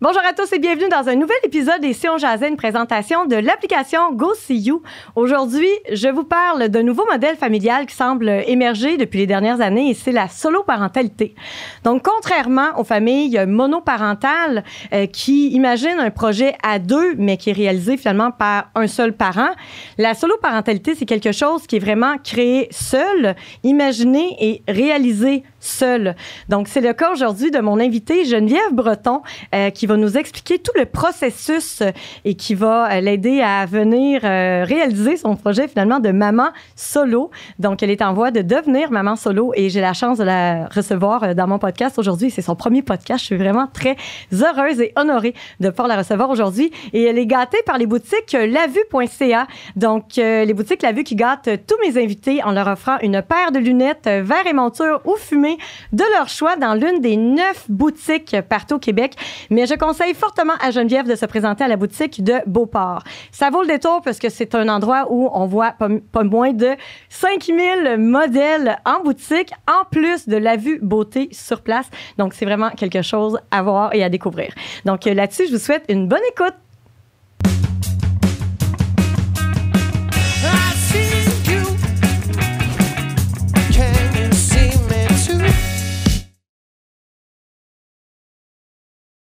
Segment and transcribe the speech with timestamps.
[0.00, 3.34] Bonjour à tous et bienvenue dans un nouvel épisode des Si on une présentation de
[3.34, 4.80] l'application Go See You.
[5.16, 9.90] Aujourd'hui, je vous parle d'un nouveau modèle familial qui semble émerger depuis les dernières années
[9.90, 11.34] et c'est la solo-parentalité.
[11.82, 17.54] Donc, contrairement aux familles monoparentales euh, qui imaginent un projet à deux mais qui est
[17.54, 19.50] réalisé finalement par un seul parent,
[19.98, 23.34] la solo-parentalité, c'est quelque chose qui est vraiment créé seul,
[23.64, 26.14] imaginé et réalisé seul.
[26.48, 29.22] Donc, c'est le cas aujourd'hui de mon invité Geneviève Breton
[29.54, 31.90] euh, qui va nous expliquer tout le processus euh,
[32.24, 37.30] et qui va euh, l'aider à venir réaliser son projet finalement de maman solo.
[37.58, 40.66] Donc, elle est en voie de devenir maman solo et j'ai la chance de la
[40.66, 42.30] recevoir dans mon podcast aujourd'hui.
[42.30, 43.20] C'est son premier podcast.
[43.20, 43.96] Je suis vraiment très
[44.32, 46.70] heureuse et honorée de pouvoir la recevoir aujourd'hui.
[46.92, 49.46] Et elle est gâtée par les boutiques lavue.ca.
[49.76, 53.52] Donc, les boutiques La Vue qui gâtent tous mes invités en leur offrant une paire
[53.52, 55.47] de lunettes, verre et monture ou fumée
[55.92, 59.14] de leur choix dans l'une des neuf boutiques partout au Québec.
[59.50, 63.02] Mais je conseille fortement à Geneviève de se présenter à la boutique de Beauport.
[63.32, 66.52] Ça vaut le détour parce que c'est un endroit où on voit pas, pas moins
[66.52, 66.70] de
[67.08, 71.86] 5000 modèles en boutique, en plus de la vue beauté sur place.
[72.18, 74.52] Donc, c'est vraiment quelque chose à voir et à découvrir.
[74.84, 76.54] Donc, euh, là-dessus, je vous souhaite une bonne écoute.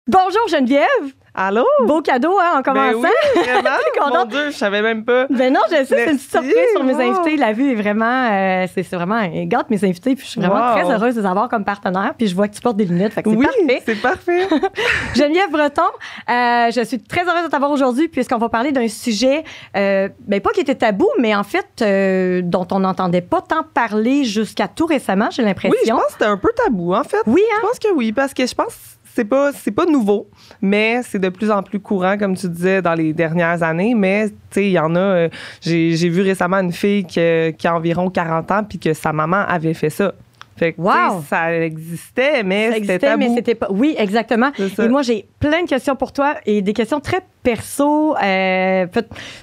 [0.08, 1.14] Bonjour Geneviève!
[1.34, 1.64] Allô?
[1.86, 3.08] Beau cadeau, hein, en Ben commençant.
[3.36, 3.70] oui, vraiment.
[4.20, 5.28] Mon Dieu, je savais même pas.
[5.30, 7.00] Ben non, je sais, c'est une surprise sur mes wow.
[7.02, 7.38] invités.
[7.38, 10.74] La vue est vraiment, euh, c'est vraiment, elle gâte mes invités, puis je suis vraiment
[10.74, 10.74] Wow.
[10.84, 12.14] très heureuse de les avoir comme partenaire.
[12.18, 13.81] Puis je vois que tu portes des lunettes, fait que c'est Oui, parfait.
[13.86, 14.48] c'est parfait.
[15.16, 15.81] Geneviève Breton,
[16.30, 19.46] euh, je suis très heureuse de t'avoir aujourd'hui puisqu'on va parler d'un sujet,
[19.78, 23.64] euh, ben pas qui était tabou, mais en fait euh, dont on n'entendait pas tant
[23.64, 25.72] parler jusqu'à tout récemment, j'ai l'impression.
[25.72, 27.22] Oui, je pense que c'était un peu tabou, en fait.
[27.26, 27.58] Oui, hein?
[27.64, 28.76] Je pense que oui, parce que je pense
[29.16, 30.28] c'est pas c'est pas nouveau,
[30.61, 33.94] mais c'est de plus en plus courant, comme tu disais, dans les dernières années.
[33.95, 35.00] Mais tu sais, il y en a.
[35.00, 35.30] euh,
[35.61, 39.13] j'ai j'ai vu récemment une fille que- qui a environ 40 ans, puis que sa
[39.13, 40.13] maman avait fait ça.
[40.56, 41.24] Fait que Wow!
[41.28, 43.19] ça existait, mais Ça c'était existait, tabou.
[43.19, 43.68] mais c'était pas.
[43.72, 44.51] Oui, exactement.
[44.79, 48.16] Et moi, j'ai plein de questions pour toi et des questions très perso.
[48.18, 48.86] Euh,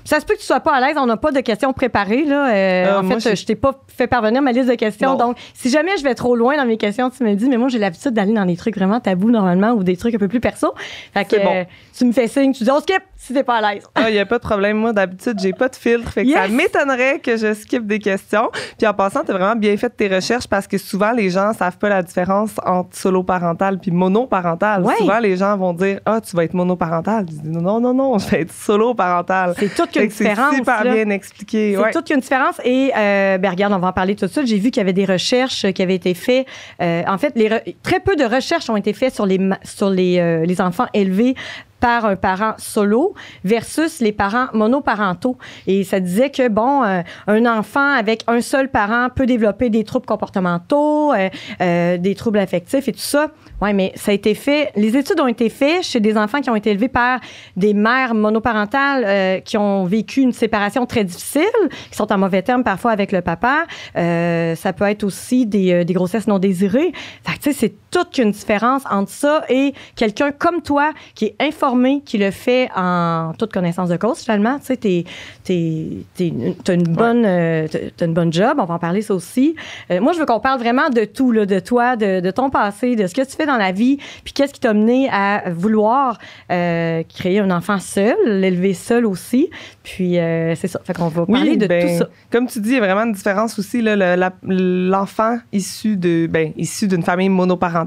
[0.04, 0.96] ça se peut que tu sois pas à l'aise.
[0.98, 2.48] On n'a pas de questions préparées là.
[2.48, 5.10] Euh, Euh, en fait, je t'ai pas fait parvenir ma liste de questions.
[5.12, 5.16] Non.
[5.18, 7.48] Donc, si jamais je vais trop loin dans mes questions, tu me dis.
[7.48, 10.18] Mais moi, j'ai l'habitude d'aller dans des trucs vraiment tabous normalement ou des trucs un
[10.18, 10.72] peu plus perso.
[11.12, 11.66] Fait que bon.
[11.96, 13.82] tu me fais signe, tu dis on skip si t'es pas à l'aise.
[13.94, 14.78] Ah, il n'y a pas de problème.
[14.78, 16.10] Moi, d'habitude, j'ai pas de filtre.
[16.10, 18.50] Fait que ça m'étonnerait que je skip des questions.
[18.78, 21.52] Puis en passant, tu as vraiment bien fait tes recherches parce que souvent, les gens
[21.52, 24.82] savent pas la différence entre solo-parental puis monoparental.
[24.84, 24.96] Ouais.
[24.96, 27.26] Souvent, les gens vont dire Ah, tu vas être monoparental.
[27.26, 29.54] Dis Non, non, non, je vais être solo-parental.
[29.58, 30.54] C'est toute qu'une que C'est différence.
[30.54, 30.94] super là.
[30.94, 31.72] bien expliqué.
[31.76, 31.90] C'est Ouais.
[31.92, 32.60] toute une différence.
[32.64, 34.46] Et, euh, ben, regarde, on va en parler tout de suite.
[34.46, 36.46] J'ai vu qu'il y avait des recherches qui avaient été faites.
[36.82, 37.48] Euh, en fait, les
[37.82, 41.34] très peu de recherches ont été faites sur les, sur les, euh, les enfants élevés
[41.80, 43.14] par un parent solo
[43.44, 45.36] versus les parents monoparentaux.
[45.66, 49.84] Et ça disait que, bon, euh, un enfant avec un seul parent peut développer des
[49.84, 51.28] troubles comportementaux, euh,
[51.60, 53.28] euh, des troubles affectifs et tout ça.
[53.62, 56.48] Oui, mais ça a été fait, les études ont été faites chez des enfants qui
[56.50, 57.20] ont été élevés par
[57.56, 61.42] des mères monoparentales qui ont vécu une séparation très difficile,
[61.90, 63.66] qui sont en mauvais termes parfois avec le papa.
[63.94, 66.92] Ça peut être aussi des, des grossesses non désirées.
[67.22, 71.26] Fait que, tu sais, c'est toute qu'une différence entre ça et quelqu'un comme toi qui
[71.26, 74.58] est informé, qui le fait en toute connaissance de cause, finalement.
[74.58, 75.04] Tu sais, t'es,
[75.44, 76.32] t'es, t'es,
[76.64, 78.58] t'as une bonne, euh, t'as- une bonne job.
[78.58, 79.54] On va en parler ça aussi.
[79.90, 82.50] Euh, moi, je veux qu'on parle vraiment de tout, là, de toi, de, de ton
[82.50, 85.50] passé, de ce que tu fais dans la vie, puis qu'est-ce qui t'a mené à
[85.50, 86.18] vouloir
[86.50, 89.50] euh, créer un enfant seul, l'élever seul aussi.
[89.82, 90.80] Puis c'est ça.
[90.84, 92.08] Fait qu'on va parler de ben, tout ça.
[92.30, 93.82] Comme tu dis, il y a vraiment une différence aussi.
[93.82, 97.79] là, le- la- L'enfant issu de ben, issu d'une famille monoparentale,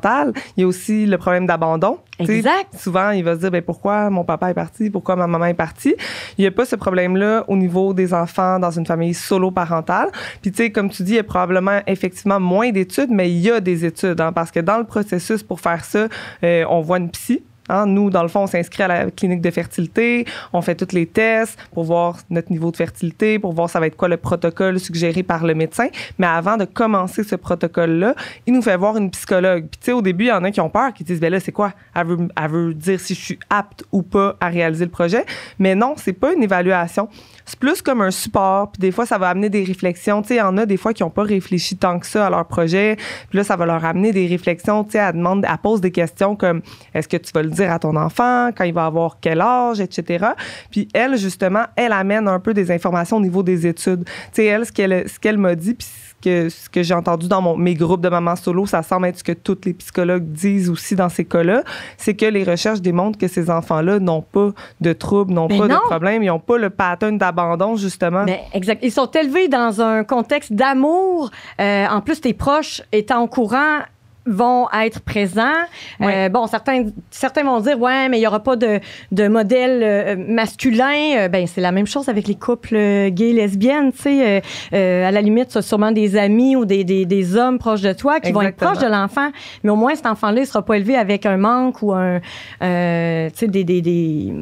[0.58, 2.00] il y a aussi le problème d'abandon.
[2.20, 2.76] Exact.
[2.78, 5.54] Souvent, il va se dire ben, pourquoi mon papa est parti, pourquoi ma maman est
[5.54, 5.96] partie?
[6.38, 10.10] Il n'y a pas ce problème-là au niveau des enfants dans une famille solo-parentale.
[10.42, 13.40] Puis, tu sais, comme tu dis, il y a probablement effectivement moins d'études, mais il
[13.40, 16.08] y a des études, hein, parce que dans le processus pour faire ça,
[16.44, 17.44] euh, on voit une psy.
[17.70, 20.94] Hein, nous, dans le fond, on s'inscrit à la clinique de fertilité, on fait tous
[20.94, 24.18] les tests pour voir notre niveau de fertilité, pour voir ça va être quoi le
[24.18, 25.88] protocole suggéré par le médecin.
[26.18, 28.16] Mais avant de commencer ce protocole-là,
[28.46, 29.68] il nous fait voir une psychologue.
[29.70, 31.32] Puis tu sais, au début, il y en a qui ont peur, qui disent, ben
[31.32, 31.74] là, c'est quoi?
[31.96, 35.26] Elle veut, elle veut dire si je suis apte ou pas à réaliser le projet.
[35.60, 37.08] Mais non, c'est pas une évaluation.
[37.46, 38.72] C'est plus comme un support.
[38.72, 40.22] Puis des fois, ça va amener des réflexions.
[40.22, 42.28] Tu sais, il y en a des fois qui n'ont pas réfléchi tant que ça
[42.28, 42.96] à leur projet.
[43.30, 44.84] Puis là, ça va leur amener des réflexions.
[44.84, 46.62] Tu sais, elle demande, elle pose des questions comme,
[46.94, 49.80] est-ce que tu vas le dire à ton enfant, quand il va avoir quel âge,
[49.80, 50.28] etc.
[50.72, 54.06] Puis elle, justement, elle amène un peu des informations au niveau des études.
[54.06, 55.78] Tu sais, elle, ce qu'elle ce m'a dit,
[56.24, 59.20] que, ce que j'ai entendu dans mon, mes groupes de mamans solo, ça semble être
[59.20, 61.64] ce que tous les psychologues disent aussi dans ces cas-là,
[61.98, 65.76] c'est que les recherches démontrent que ces enfants-là n'ont pas de troubles, n'ont pas non.
[65.76, 68.24] de problèmes, ils n'ont pas le pattern d'abandon, justement.
[68.26, 68.80] Mais exact.
[68.84, 71.30] Ils sont élevés dans un contexte d'amour.
[71.60, 73.80] Euh, en plus, tes proches étant au courant
[74.26, 75.64] vont être présents.
[76.00, 76.26] Ouais.
[76.26, 78.80] Euh, bon, certains, certains vont dire, ouais, mais il n'y aura pas de,
[79.12, 81.18] de modèle euh, masculin.
[81.18, 84.42] Euh, ben, c'est la même chose avec les couples euh, gays, lesbiennes, tu sais.
[84.72, 87.94] À la limite, tu as sûrement des amis ou des, des, des hommes proches de
[87.94, 89.30] toi qui vont être proches de l'enfant.
[89.64, 92.22] Mais au moins, cet enfant-là, il sera pas élevé avec un manque ou un,
[92.62, 94.34] euh, tu sais, des, des, des,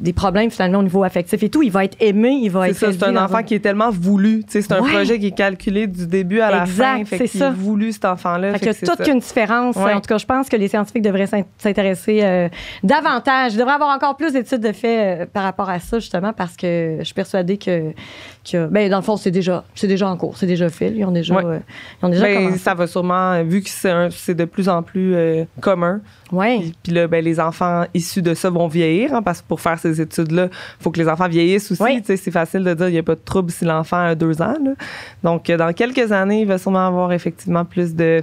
[0.00, 1.62] des problèmes finalement au niveau affectif et tout.
[1.62, 3.90] Il va être aimé, il va C'est être ça, c'est un enfant qui est tellement
[3.90, 4.42] voulu.
[4.48, 4.90] C'est un Ouais.
[4.90, 7.04] projet qui est calculé du début à la Exact, fin.
[7.04, 7.48] Fait c'est ça.
[7.48, 8.48] est voulu, cet enfant-là.
[8.48, 9.04] Fait Fait qu'il y a c'est toute ça.
[9.04, 9.76] qu'une différence.
[9.76, 9.92] Ouais.
[9.92, 12.48] En tout cas, je pense que les scientifiques devraient s'in- s'intéresser euh,
[12.82, 13.52] davantage.
[13.54, 16.32] Il devrait y avoir encore plus d'études de fait euh, par rapport à ça, justement,
[16.32, 17.92] parce que je suis persuadée que,
[18.50, 20.92] que ben, dans le fond, c'est déjà, c'est déjà en cours, c'est déjà fait.
[20.96, 21.44] Ils ont déjà, Ouais.
[21.44, 21.58] euh,
[22.02, 25.14] ils ont déjà Ben, ça va sûrement, vu que c'est c'est de plus en plus
[25.60, 26.00] commun.
[26.32, 26.58] Ouais.
[26.58, 29.60] Puis, puis là, ben, les enfants issus de ça vont vieillir, hein, parce que pour
[29.60, 32.02] faire ces études-là, il faut que les enfants vieillissent aussi.
[32.04, 34.40] Sais, C'est facile de dire qu'il n'y a pas de trouble si l'enfant a deux
[34.42, 34.56] ans.
[34.62, 34.72] là.
[35.22, 38.22] Donc, euh, dans quelques années, il va sûrement avoir effectivement plus de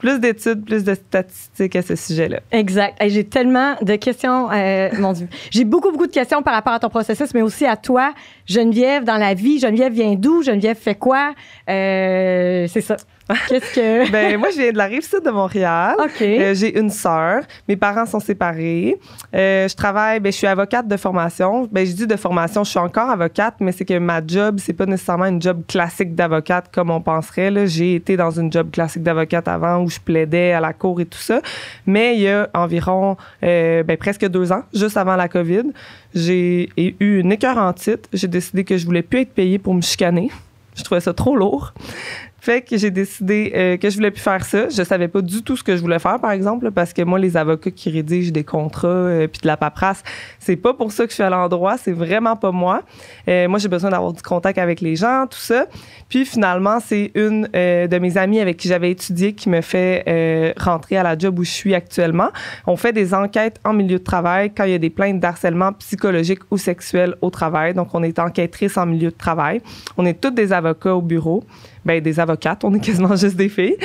[0.00, 2.40] plus d'études, plus de statistiques à ce sujet-là.
[2.50, 2.96] Exact.
[3.06, 5.28] J'ai tellement de questions, euh, mon Dieu.
[5.50, 8.14] J'ai beaucoup, beaucoup de questions par rapport à ton processus, mais aussi à toi,
[8.46, 9.60] Geneviève, dans la vie.
[9.60, 10.42] Geneviève vient d'où?
[10.42, 11.34] Geneviève fait quoi?
[11.68, 12.96] Euh, c'est ça.
[13.48, 14.10] Qu'est-ce que...
[14.10, 15.94] Ben, moi, je viens de la rive sud de Montréal.
[15.98, 16.22] OK.
[16.22, 17.42] Euh, j'ai une sœur.
[17.68, 18.98] Mes parents sont séparés.
[19.34, 21.68] Euh, je travaille, ben, je suis avocate de formation.
[21.70, 24.72] Ben, je dis de formation, je suis encore avocate, mais c'est que ma job, c'est
[24.72, 27.50] pas nécessairement une job classique d'avocate comme on penserait.
[27.50, 27.66] là.
[27.66, 31.06] J'ai été dans une job classique d'avocate avant où je plaidais à la cour et
[31.06, 31.40] tout ça.
[31.86, 35.72] Mais il y a environ euh, ben, presque deux ans, juste avant la COVID,
[36.14, 38.08] j'ai eu une écœurantite.
[38.12, 40.30] J'ai décidé que je voulais plus être payée pour me chicaner.
[40.74, 41.72] Je trouvais ça trop lourd.
[42.40, 44.68] Fait que j'ai décidé euh, que je voulais plus faire ça.
[44.68, 47.18] Je savais pas du tout ce que je voulais faire, par exemple, parce que moi,
[47.18, 50.02] les avocats qui rédigent des contrats euh, puis de la paperasse,
[50.38, 51.76] c'est pas pour ça que je suis à l'endroit.
[51.76, 52.82] C'est vraiment pas moi.
[53.28, 55.66] Euh, moi, j'ai besoin d'avoir du contact avec les gens, tout ça.
[56.08, 60.04] Puis finalement, c'est une euh, de mes amies avec qui j'avais étudié qui me fait
[60.08, 62.30] euh, rentrer à la job où je suis actuellement.
[62.66, 65.72] On fait des enquêtes en milieu de travail quand il y a des plaintes d'harcèlement
[65.74, 67.74] psychologique ou sexuel au travail.
[67.74, 69.60] Donc, on est enquêtrice en milieu de travail.
[69.96, 71.44] On est toutes des avocats au bureau.
[71.84, 73.76] Ben, des avocates, on est quasiment juste des filles.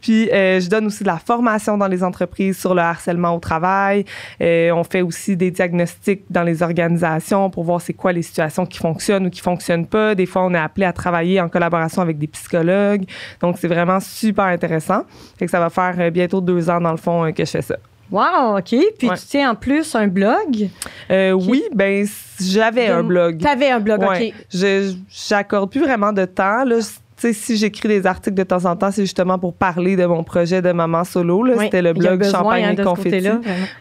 [0.00, 3.38] Puis, euh, je donne aussi de la formation dans les entreprises sur le harcèlement au
[3.38, 4.04] travail.
[4.40, 8.66] Euh, on fait aussi des diagnostics dans les organisations pour voir c'est quoi les situations
[8.66, 10.14] qui fonctionnent ou qui fonctionnent pas.
[10.14, 13.04] Des fois, on est appelé à travailler en collaboration avec des psychologues.
[13.40, 15.02] Donc, c'est vraiment super intéressant.
[15.38, 17.62] Fait que ça va faire euh, bientôt deux ans, dans le fond, que je fais
[17.62, 17.76] ça.
[18.10, 18.74] Wow, OK.
[18.98, 19.16] Puis Ouais.
[19.16, 20.68] tu tiens en plus un blog?
[21.10, 22.06] Euh, Oui, ben,
[22.40, 23.38] j'avais un blog.
[23.40, 24.28] T'avais un blog, Ouais.
[24.28, 24.44] OK.
[24.52, 24.92] Je
[25.28, 26.64] j'accorde plus vraiment de temps.
[26.64, 26.76] Là.
[27.16, 30.60] Si j'écris des articles de temps en temps, c'est justement pour parler de mon projet
[30.60, 31.44] de maman solo.
[31.46, 31.52] Oui.
[31.64, 33.28] C'était le blog besoin, Champagne hein, et de Confetti.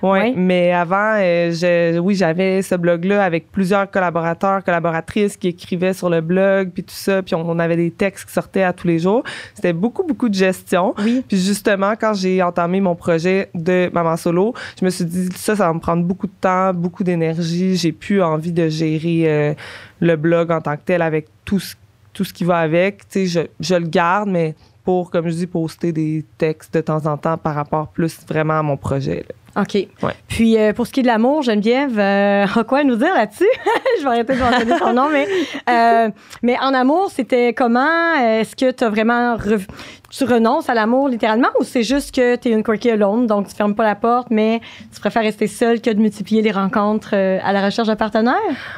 [0.02, 5.94] Ouais, mais avant, euh, je- oui, j'avais ce blog-là avec plusieurs collaborateurs, collaboratrices qui écrivaient
[5.94, 8.72] sur le blog, puis tout ça, puis on, on avait des textes qui sortaient à
[8.72, 9.24] tous les jours.
[9.56, 10.94] C'était beaucoup, beaucoup de gestion.
[11.04, 11.24] Oui.
[11.28, 15.56] Puis justement, quand j'ai entamé mon projet de maman solo, je me suis dit, ça,
[15.56, 17.76] ça va me prendre beaucoup de temps, beaucoup d'énergie.
[17.76, 19.54] J'ai plus envie de gérer euh,
[20.00, 21.76] le blog en tant que tel avec tout ce,
[22.14, 23.08] tout ce qui va avec.
[23.10, 26.82] Tu sais, je, je le garde, mais pour, comme je dis, poster des textes de
[26.82, 29.26] temps en temps par rapport plus vraiment à mon projet.
[29.28, 29.62] là.
[29.62, 29.76] OK.
[29.76, 30.14] Ouais.
[30.28, 33.46] Puis euh, pour ce qui est de l'amour, Geneviève, euh, a quoi nous dire là-dessus?
[34.00, 35.28] Je vais arrêter de mentionner son nom, mais,
[35.70, 36.10] euh,
[36.42, 38.16] mais en amour, c'était comment?
[38.16, 39.36] Est-ce que tu as vraiment.
[39.38, 39.68] rev-
[40.16, 43.48] Tu renonces à l'amour littéralement ou c'est juste que tu es une quirky alone, donc
[43.48, 44.62] tu fermes pas la porte, mais
[44.94, 48.36] tu préfères rester seule que de multiplier les rencontres euh, à la recherche d'un partenaire?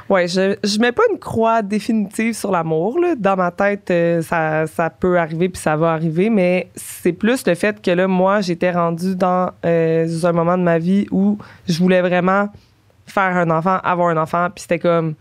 [0.09, 2.97] Ouais, je, je mets pas une croix définitive sur l'amour.
[3.17, 7.45] Dans ma tête, euh, ça, ça peut arriver puis ça va arriver, mais c'est plus
[7.45, 11.37] le fait que là, moi, j'étais rendue dans euh, un moment de ma vie où
[11.67, 12.47] je voulais vraiment
[13.07, 15.15] faire un enfant, avoir un enfant, puis c'était comme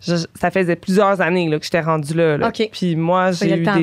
[0.00, 2.36] je- ça faisait plusieurs années là, que j'étais rendue là.
[2.38, 2.48] là.
[2.48, 2.68] OK.
[2.72, 3.82] Puis moi, j'ai eu des,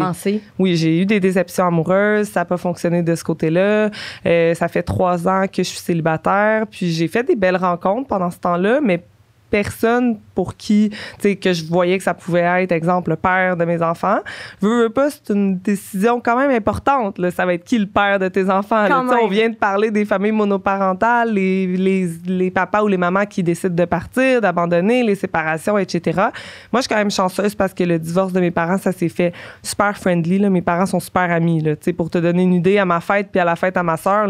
[0.59, 2.27] oui, j'ai eu des déceptions amoureuses.
[2.29, 3.89] Ça n'a pas fonctionné de ce côté-là.
[4.25, 6.65] Euh, ça fait trois ans que je suis célibataire.
[6.69, 9.03] Puis j'ai fait des belles rencontres pendant ce temps-là, mais
[9.50, 13.58] personne pour qui, tu sais, que je voyais que ça pouvait être, exemple, le père
[13.58, 14.20] de mes enfants.
[14.62, 17.18] Veux, veux pas, c'est une décision quand même importante.
[17.18, 17.32] Là.
[17.32, 18.88] Ça va être qui le père de tes enfants?
[18.88, 19.04] là?
[19.22, 23.42] On vient de parler des familles monoparentales, les, les, les papas ou les mamans qui
[23.42, 26.01] décident de partir, d'abandonner, les séparations, etc.
[26.16, 26.32] Moi,
[26.75, 29.34] je suis quand même chanceuse parce que le divorce de mes parents, ça s'est fait
[29.63, 30.39] super friendly.
[30.39, 30.50] Là.
[30.50, 31.62] Mes parents sont super amis.
[31.62, 31.75] Là.
[31.75, 33.84] Tu sais, Pour te donner une idée, à ma fête puis à la fête à
[33.84, 34.27] ma soeur,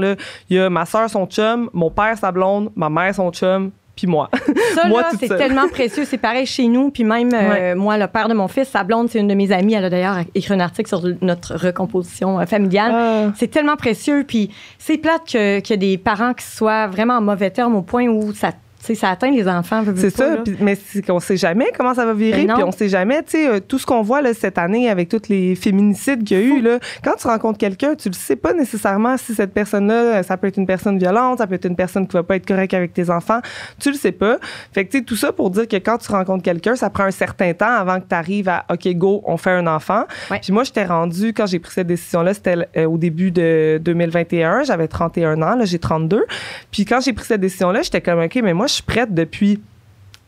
[0.49, 3.71] il y a ma soeur, son chum, mon père, sa blonde, ma mère, son chum,
[3.97, 4.29] puis moi.
[4.75, 6.05] Ça, Moi, c'est tellement précieux.
[6.05, 6.91] C'est pareil chez nous.
[6.91, 9.51] Puis même, euh, moi, le père de mon fils, sa blonde, c'est une de mes
[9.51, 9.73] amies.
[9.73, 12.91] Elle a d'ailleurs écrit un article sur notre recomposition euh, familiale.
[12.93, 13.33] Ah.
[13.35, 14.23] C'est tellement précieux.
[14.25, 17.75] Puis c'est plate que- qu'il y ait des parents qui soient vraiment en mauvais terme
[17.75, 19.83] au point où ça, tu sais, ça atteint les enfants.
[19.95, 22.53] C'est ça, mais c'est qu'on sait jamais comment ça va virer, Ben non.
[22.55, 25.09] puis on sait jamais, tu sais, euh, tout ce qu'on voit là, cette année avec
[25.09, 28.35] tous les féminicides qu'il y a eu, là, quand tu rencontres quelqu'un, tu ne sais
[28.35, 31.65] pas nécessairement si cette personne-là, euh, ça peut être une personne violente, ça peut être
[31.65, 33.39] une personne qui va pas être correcte avec tes enfants,
[33.79, 34.37] tu le sais pas.
[34.73, 37.05] Fait que, tu sais, tout ça pour dire que quand tu rencontres quelqu'un, ça prend
[37.05, 40.03] un certain temps avant que tu arrives à, OK, go, on fait un enfant.
[40.41, 44.63] Puis moi, j'étais rendue, quand j'ai pris cette décision-là, c'était euh, au début de 2021,
[44.63, 46.25] j'avais 31 ans, là, j'ai 32.
[46.71, 49.59] Puis quand j'ai pris cette décision-là, j'étais comme, OK, mais moi, je suis prête depuis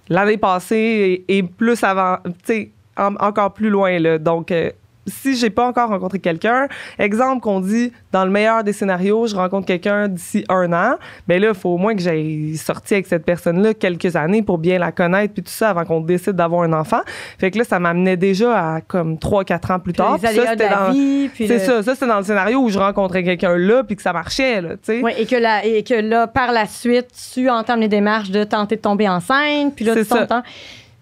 [0.10, 4.18] l'année passée et, plus avant, tu sais, en- encore plus loin, là.
[4.18, 4.72] Donc, euh,
[5.10, 9.36] si j'ai pas encore rencontré quelqu'un, exemple qu'on dit, dans le meilleur des scénarios, je
[9.36, 10.96] rencontre quelqu'un d'ici un an,
[11.28, 14.58] ben là, il faut au moins que j'aille sorti avec cette personne-là quelques années pour
[14.58, 17.02] bien la connaître, puis tout ça, avant qu'on décide d'avoir un enfant.
[17.38, 20.18] Fait que là, ça m'amenait déjà à comme 3-4 ans plus tard.
[20.22, 21.30] Puis ça, c'était dans- vie.
[21.34, 23.96] puis C'est le- ça, ça c'était dans le scénario où je rencontrais quelqu'un là, puis
[23.96, 25.02] que ça marchait, là, tu sais.
[25.02, 28.44] Ouais, et, que la, et que là, par la suite, tu entames les démarches de
[28.44, 29.74] tenter de tomber enceinte.
[29.76, 30.42] Puis là, C'est tu t'entends.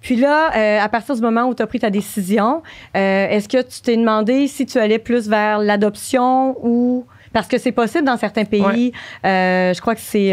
[0.01, 2.61] Puis là, euh, à partir du moment où tu as pris ta décision,
[2.95, 7.05] euh, est-ce que tu t'es demandé si tu allais plus vers l'adoption ou.
[7.33, 8.93] Parce que c'est possible dans certains pays.
[9.25, 10.29] Euh, je crois que c'est.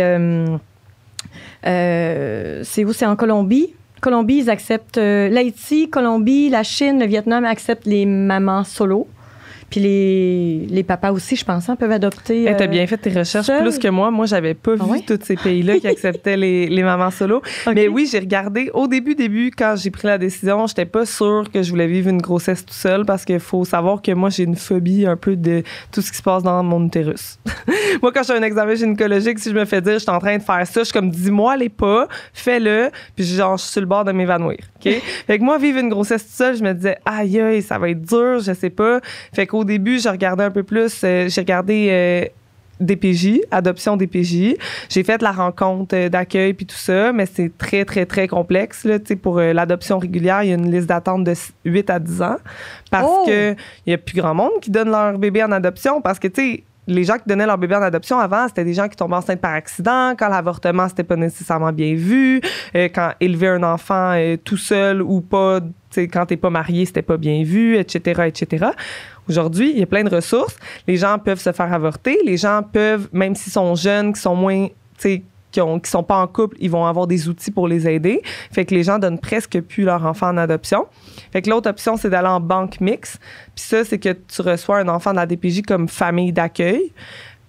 [1.65, 2.93] c'est où?
[2.93, 3.75] C'est en Colombie.
[4.01, 4.97] Colombie, ils acceptent.
[4.97, 9.09] L'Haïti, Colombie, la Chine, le Vietnam acceptent les mamans solo.
[9.75, 12.45] Puis les, les papas aussi, je pense, hein, peuvent adopter.
[12.45, 13.61] Hey, T'as euh, bien fait tes recherches seul.
[13.61, 14.13] plus que moi.
[14.13, 17.43] Moi, j'avais pas Ah vu tous ces pays-là qui acceptaient les, les mamans solo.
[17.75, 21.51] Mais oui, j'ai regardé au début, début, quand j'ai pris la décision, j'étais pas sûre
[21.53, 24.45] que je voulais vivre une grossesse tout seul parce qu'il faut savoir que moi, j'ai
[24.45, 27.41] une phobie un peu de tout ce qui se passe dans mon utérus.
[28.01, 30.21] moi, quand je fais un examen gynécologique, si je me fais dire, je suis en
[30.21, 33.73] train de faire ça, je suis comme, dis-moi les pas, fais-le, puis genre, je suis
[33.73, 34.59] sur le bord de m'évanouir.
[34.77, 34.93] OK?
[35.27, 37.91] fait que moi, vivre une grossesse tout seul, je me disais, aïe, aïe, ça va
[37.91, 39.01] être dur, je sais pas.
[39.33, 41.89] Fait qu'au début, je regardais un peu plus, euh, j'ai regardé.
[41.91, 42.25] euh,
[42.81, 44.57] DPJ, adoption DPJ.
[44.89, 48.85] J'ai fait la rencontre euh, d'accueil puis tout ça, mais c'est très, très, très complexe.
[48.85, 48.99] Là.
[49.23, 52.37] Pour euh, l'adoption régulière, il y a une liste d'attente de 8 à 10 ans
[52.91, 53.25] parce Oh!
[53.27, 53.55] que
[53.87, 56.43] il y a plus grand monde qui donne leur bébé en adoption parce que, tu
[56.43, 59.17] sais, les gens qui donnaient leur bébé en adoption avant, c'était des gens qui tombaient
[59.17, 62.41] enceintes par accident, quand l'avortement, c'était pas nécessairement bien vu,
[62.75, 65.61] euh, quand élever un enfant euh, tout seul ou pas,
[66.13, 68.67] quand t'es pas marié, c'était pas bien vu, etc., etc.
[69.29, 70.57] Aujourd'hui, il y a plein de ressources.
[70.87, 72.19] Les gens peuvent se faire avorter.
[72.25, 75.23] Les gens peuvent, même s'ils sont jeunes, qui sont moins, tu sais,
[75.55, 78.23] qui, ont, qui sont pas en couple, ils vont avoir des outils pour les aider.
[78.53, 80.87] Fait que les gens donnent presque plus leur enfant en adoption.
[81.33, 83.21] Fait que l'autre option, c'est d'aller en banque mixte.
[83.55, 86.93] Puis ça, c'est que tu reçois un enfant de la DPJ comme famille d'accueil.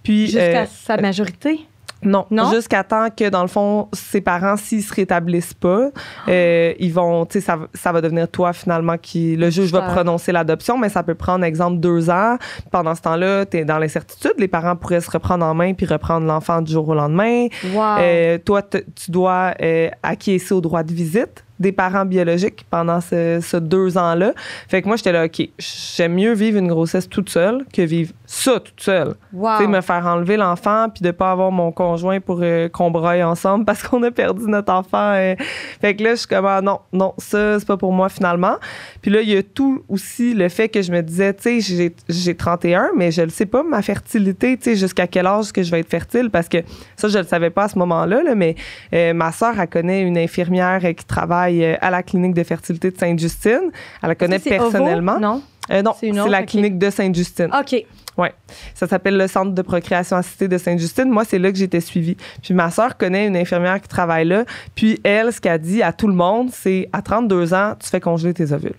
[0.03, 1.61] Puis Jusqu'à euh, sa majorité.
[2.03, 2.51] Non, Non?
[2.51, 5.89] jusqu'à temps que, dans le fond, ses parents, s'ils se rétablissent pas,
[6.27, 9.81] euh, ils vont, tu sais, ça, ça va devenir toi, finalement, qui, le juge va
[9.81, 12.37] prononcer l'adoption, mais ça peut prendre, exemple, deux ans.
[12.71, 14.33] Pendant ce temps-là, tu es dans l'incertitude.
[14.37, 17.47] Les parents pourraient se reprendre en main puis reprendre l'enfant du jour au lendemain.
[17.73, 17.97] Wow.
[17.99, 23.39] Euh, toi, tu dois euh, acquiescer au droit de visite des parents biologiques pendant ce,
[23.41, 24.33] ce deux ans-là.
[24.67, 28.11] Fait que moi, j'étais là, OK, j'aime mieux vivre une grossesse toute seule que vivre
[28.25, 29.15] ça toute seule.
[29.31, 29.51] wow.
[29.57, 32.91] Tu sais, me faire enlever l'enfant puis de pas avoir mon conjoint pour euh, qu'on
[32.91, 35.13] broye ensemble parce qu'on a perdu notre enfant.
[35.13, 35.35] euh.
[35.79, 38.55] Fait que là, je suis comme, ah, non, non, ça, c'est pas pour moi finalement.
[39.01, 41.59] Puis là, il y a tout aussi le fait que je me disais, tu sais,
[41.61, 45.51] j'ai- j'ai 31, mais je le sais pas, ma fertilité, tu sais, jusqu'à quel âge
[45.53, 46.29] que je vais être fertile?
[46.29, 46.57] Parce que
[46.97, 48.55] ça, je le savais pas à ce moment-là, là, mais
[48.93, 52.43] euh, ma soeur, elle connaît une infirmière euh, qui travaille euh, à la clinique de
[52.43, 53.71] fertilité de Sainte-Justine.
[54.01, 55.13] Elle la connaît personnellement.
[55.13, 55.21] Ovo?
[55.21, 55.41] Non?
[55.71, 57.49] Euh, non, C'est la clinique de Sainte-Justine.
[57.57, 57.85] OK.
[58.17, 58.33] Ouais.
[58.73, 61.09] Ça s'appelle le Centre de procréation assistée de Sainte-Justine.
[61.09, 62.17] Moi, c'est là que j'étais suivie.
[62.41, 64.45] Puis ma sœur connaît une infirmière qui travaille là.
[64.73, 67.99] Puis elle, ce qu'elle dit à tout le monde, c'est à 32 ans, tu fais
[67.99, 68.75] congeler tes ovules.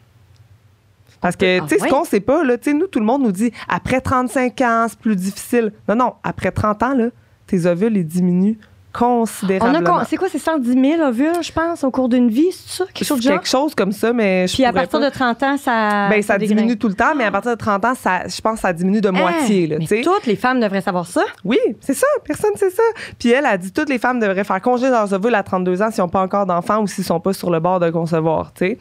[1.20, 3.04] Parce que, Ah tu sais, ce qu'on sait pas, là, tu sais, nous, tout le
[3.04, 5.72] monde nous dit après 35 ans, c'est plus difficile.
[5.88, 7.06] Non, non, après 30 ans, là,
[7.46, 8.58] tes ovules, ils diminuent
[8.98, 9.98] considérablement.
[9.98, 12.84] con- c'est quoi, c'est 110 000 ovules, je pense, au cours d'une vie, c'est ça?
[12.92, 13.38] Quelque chose de C'est genre?
[13.38, 16.08] quelque chose comme ça, mais je Puis à partir pas- de 30 ans, ça.
[16.08, 18.54] Ben, ça diminue tout le temps, mais à partir de 30 ans, ça, je pense
[18.54, 19.64] que ça diminue de moitié.
[19.64, 19.68] Hein?
[19.70, 20.02] Là, Mais tu sais.
[20.02, 21.22] toutes les femmes devraient savoir ça.
[21.44, 22.06] Oui, c'est ça.
[22.24, 22.82] Personne sait ça.
[23.18, 25.90] Puis elle a dit toutes les femmes devraient faire congé leurs ovules à 32 ans
[25.90, 28.78] s'ils n'ont pas encore d'enfants ou s'ils sont pas sur le bord de concevoir, sais.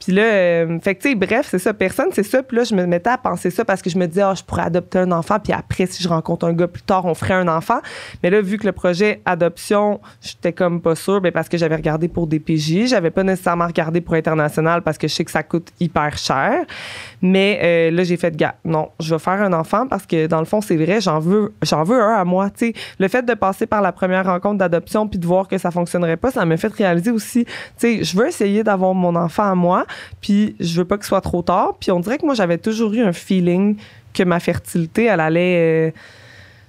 [0.00, 1.74] Puis là, euh, fait que, tu sais, bref, c'est ça.
[1.74, 2.42] Personne, c'est ça.
[2.42, 4.42] Puis là, je me mettais à penser ça parce que je me disais, ah, je
[4.42, 5.38] pourrais adopter un enfant.
[5.38, 7.80] Puis après, si je rencontre un gars plus tard, on ferait un enfant.
[8.22, 11.76] Mais là, vu que le projet adoption, j'étais comme pas sûre, ben parce que j'avais
[11.76, 12.86] regardé pour des PJ.
[12.86, 16.64] J'avais pas nécessairement regardé pour international parce que je sais que ça coûte hyper cher.
[17.22, 20.40] Mais euh, là, j'ai fait, gars, non, je vais faire un enfant parce que dans
[20.40, 22.50] le fond, c'est vrai, j'en veux, j'en veux un à moi.
[22.50, 25.58] Tu sais, le fait de passer par la première rencontre d'adoption puis de voir que
[25.58, 29.14] ça fonctionnerait pas, ça m'a fait réaliser aussi, tu sais, je veux essayer d'avoir mon
[29.16, 29.83] enfant à moi,
[30.20, 31.76] puis je veux pas qu'il soit trop tard.
[31.80, 33.76] Puis on dirait que moi, j'avais toujours eu un feeling
[34.12, 35.88] que ma fertilité, elle allait.
[35.88, 35.98] euh,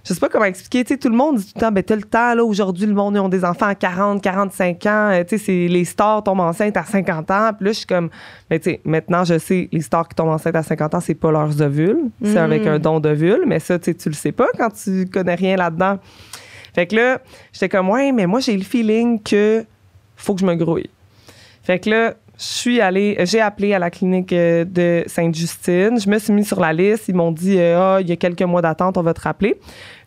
[0.07, 0.83] je sais pas comment expliquer.
[0.83, 2.85] Tu sais, tout le monde dit tout le temps, ben, t'as le temps, là, aujourd'hui,
[2.85, 5.09] le monde, ils ont des enfants à 40, 45 ans.
[5.11, 7.49] Euh, tu sais, c'est- les stars tombent enceintes à 50 ans.
[7.57, 8.09] Puis là, je suis comme,
[8.47, 11.15] ben, tu sais, maintenant, je sais, les stars qui tombent enceintes à 50 ans, c'est
[11.15, 11.97] pas leurs ovules.
[12.23, 12.37] C'est Mm.
[12.37, 13.45] avec un don d'ovules.
[13.47, 15.97] Mais ça, tu sais, tu le sais pas quand tu connais rien là-dedans.
[16.75, 17.19] Fait que là,
[17.51, 19.65] j'étais comme, ouais, mais moi, j'ai le feeling que
[20.17, 20.89] faut que je me grouille.
[21.63, 25.99] Fait que là, je suis allée, j'ai appelé à la clinique euh, de Sainte-Justine.
[25.99, 27.07] Je me suis mis sur la liste.
[27.07, 29.57] Ils m'ont dit, euh, ah, il y a quelques mois d'attente, on va te rappeler.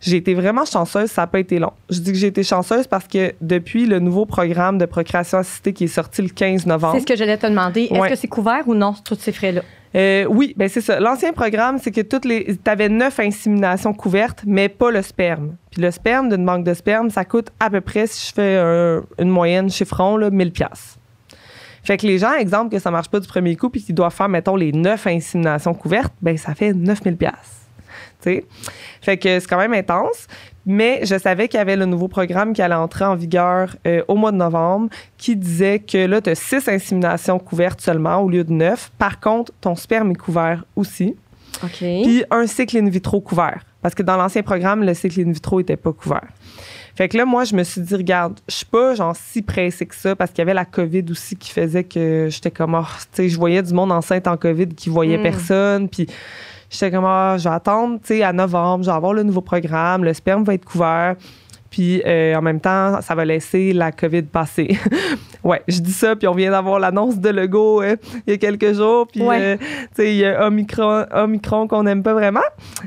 [0.01, 1.71] J'ai été vraiment chanceuse, ça n'a pas été long.
[1.89, 5.73] Je dis que j'ai été chanceuse parce que depuis le nouveau programme de procréation assistée
[5.73, 6.93] qui est sorti le 15 novembre.
[6.95, 7.83] C'est ce que j'allais te demander.
[7.83, 8.09] Est-ce Ouais.
[8.09, 9.61] que c'est couvert ou non, tous ces frais-là?
[9.95, 10.99] Euh, oui, ben c'est ça.
[10.99, 15.55] L'ancien programme, c'est que toutes les, t'avais neuf inséminations couvertes, mais pas le sperme.
[15.71, 18.57] Puis le sperme d'une banque de sperme, ça coûte à peu près, si je fais
[18.57, 20.98] un- une moyenne chiffron, là, 1000 pièces.
[21.89, 24.13] Fait que les gens, exemple que ça marche pas du premier coup, puis qu'ils doivent
[24.13, 27.33] faire, mettons, les neuf inséminations couvertes, ben ça fait 9000 pièces.
[28.21, 28.45] Tu sais?
[29.01, 30.27] Fait que c'est quand même intense.
[30.67, 34.03] Mais je savais qu'il y avait le nouveau programme qui allait entrer en vigueur euh,
[34.07, 38.29] au mois de novembre qui disait que là, tu as six inséminations couvertes seulement au
[38.29, 38.91] lieu de neuf.
[38.99, 41.15] Par contre, ton sperme est couvert aussi.
[41.63, 41.79] OK.
[41.79, 43.65] Puis un cycle in vitro couvert.
[43.81, 46.27] Parce que dans l'ancien programme, le cycle in vitro était pas couvert.
[46.99, 49.85] Fait que là, moi, je me suis dit, regarde, je suis pas genre si pressée
[49.85, 52.83] que ça parce qu'il y avait la COVID aussi qui faisait que j'étais comme, oh,
[52.83, 55.23] tu sais, je voyais du monde enceinte en COVID qui voyait Mm.
[55.23, 55.87] personne.
[55.87, 56.07] Puis
[56.69, 59.39] j'étais comme, ah, je vais attendre, tu sais, à novembre, je vais avoir le nouveau
[59.39, 61.15] programme, le sperme va être couvert.
[61.69, 64.77] Puis euh, en même temps, ça va laisser la COVID passer.
[65.43, 67.95] ouais, je dis ça, puis on vient d'avoir l'annonce de Lego euh,
[68.25, 69.07] il y a quelques jours.
[69.07, 69.37] Puis, Ouais.
[69.39, 72.39] euh, tu sais, il y a Omicron, Omicron qu'on n'aime pas vraiment.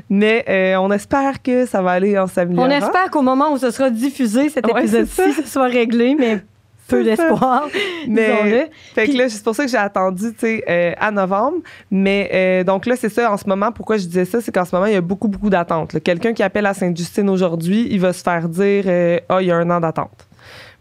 [0.09, 2.69] Mais euh, on espère que ça va aller en On s'améliorant.
[2.69, 6.41] espère qu'au moment où ce sera diffusé, cet épisode-ci, ce soit réglé, mais
[6.87, 7.67] peu d'espoir.
[8.07, 8.69] Mais-.
[8.93, 11.57] Fait que là, c'est pour ça que j'ai attendu, tu sais, euh, à novembre.
[11.91, 14.65] Mais euh, donc là, c'est ça, en ce moment, pourquoi je disais ça, c'est qu'en
[14.65, 16.01] ce moment, il y a beaucoup, beaucoup d'attentes.
[16.03, 19.51] Quelqu'un qui appelle à Sainte-Justine aujourd'hui, il va se faire dire, euh, ah, il y
[19.51, 20.27] a un an d'attente.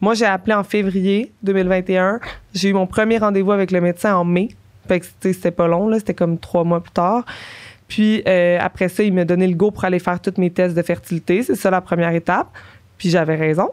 [0.00, 2.20] Moi, j'ai appelé en février 2021.
[2.54, 4.48] J'ai eu mon premier rendez-vous avec le médecin en mai.
[4.88, 7.24] Fait que tu sais, c'était pas long, là, c'était comme trois mois plus tard.
[7.86, 10.82] Puis après ça, il m'a donné le go pour aller faire tous mes tests de
[10.82, 11.42] fertilité.
[11.42, 12.48] C'est ça la première étape.
[12.96, 13.68] Puis j'avais raison.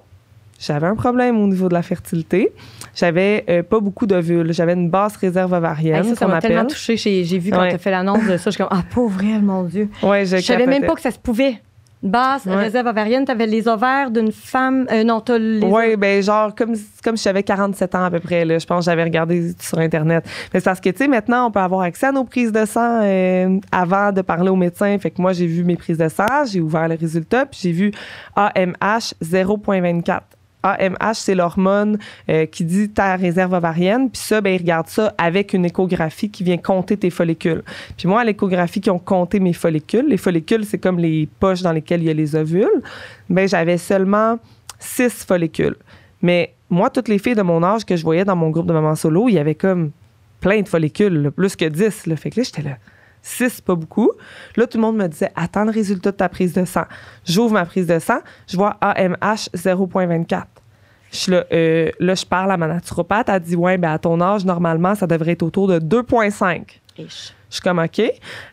[0.59, 2.51] J'avais un problème au niveau de la fertilité.
[2.93, 4.53] J'avais euh, pas beaucoup d'ovules.
[4.53, 6.97] J'avais une basse réserve ovarienne, Hey, ça, m'a tellement touchée.
[6.97, 7.69] J'ai vu quand Ouais.
[7.69, 8.43] tu as fait l'annonce de ça.
[8.45, 9.89] Je suis comme, ah, pauvre elle, mon Dieu.
[10.03, 11.61] Ouais, Je savais même pas que ça se pouvait.
[12.01, 12.55] Basse Ouais.
[12.55, 14.85] réserve ovarienne, tu avais les ovaires d'une femme.
[14.89, 15.59] euh, non, tu les.
[15.65, 18.85] Oui, ben genre comme comme si j'avais 47 ans à peu près là, je pense
[18.85, 20.23] que j'avais regardé sur internet.
[20.53, 22.63] Mais c'est parce que tu sais maintenant on peut avoir accès à nos prises de
[22.63, 24.97] sang euh, avant de parler au médecin.
[24.97, 27.73] Fait que moi j'ai vu mes prises de sang, j'ai ouvert le résultat puis j'ai
[27.73, 27.91] vu
[28.37, 30.21] AMH 0.24.
[30.63, 31.97] AMH, c'est l'hormone
[32.29, 34.09] euh, qui dit ta réserve ovarienne.
[34.09, 37.63] Puis ça, ben, ils regardent ça avec une échographie qui vient compter tes follicules.
[37.97, 41.61] Puis moi, à l'échographie qui ont compté mes follicules, les follicules, c'est comme les poches
[41.61, 42.81] dans lesquelles il y a les ovules,
[43.29, 44.37] ben, j'avais seulement
[44.79, 45.75] six follicules.
[46.21, 48.73] Mais moi, toutes les filles de mon âge que je voyais dans mon groupe de
[48.73, 49.91] mamans solo, il y avait comme
[50.39, 52.07] plein de follicules, plus que 10.
[52.07, 52.15] Là.
[52.15, 52.77] Fait que là, j'étais là.
[53.21, 54.11] 6, pas beaucoup.
[54.55, 56.85] Là, tout le monde me disait Attends le résultat de ta prise de sang.
[57.25, 60.43] J'ouvre ma prise de sang, je vois AMH 0.24.
[61.11, 63.29] Je suis là, euh, là, je parle à ma naturopathe.
[63.29, 66.79] Elle dit Ouais, ben à ton âge, normalement, ça devrait être autour de 2.5.
[66.97, 67.33] Ish.
[67.49, 68.01] Je suis comme OK.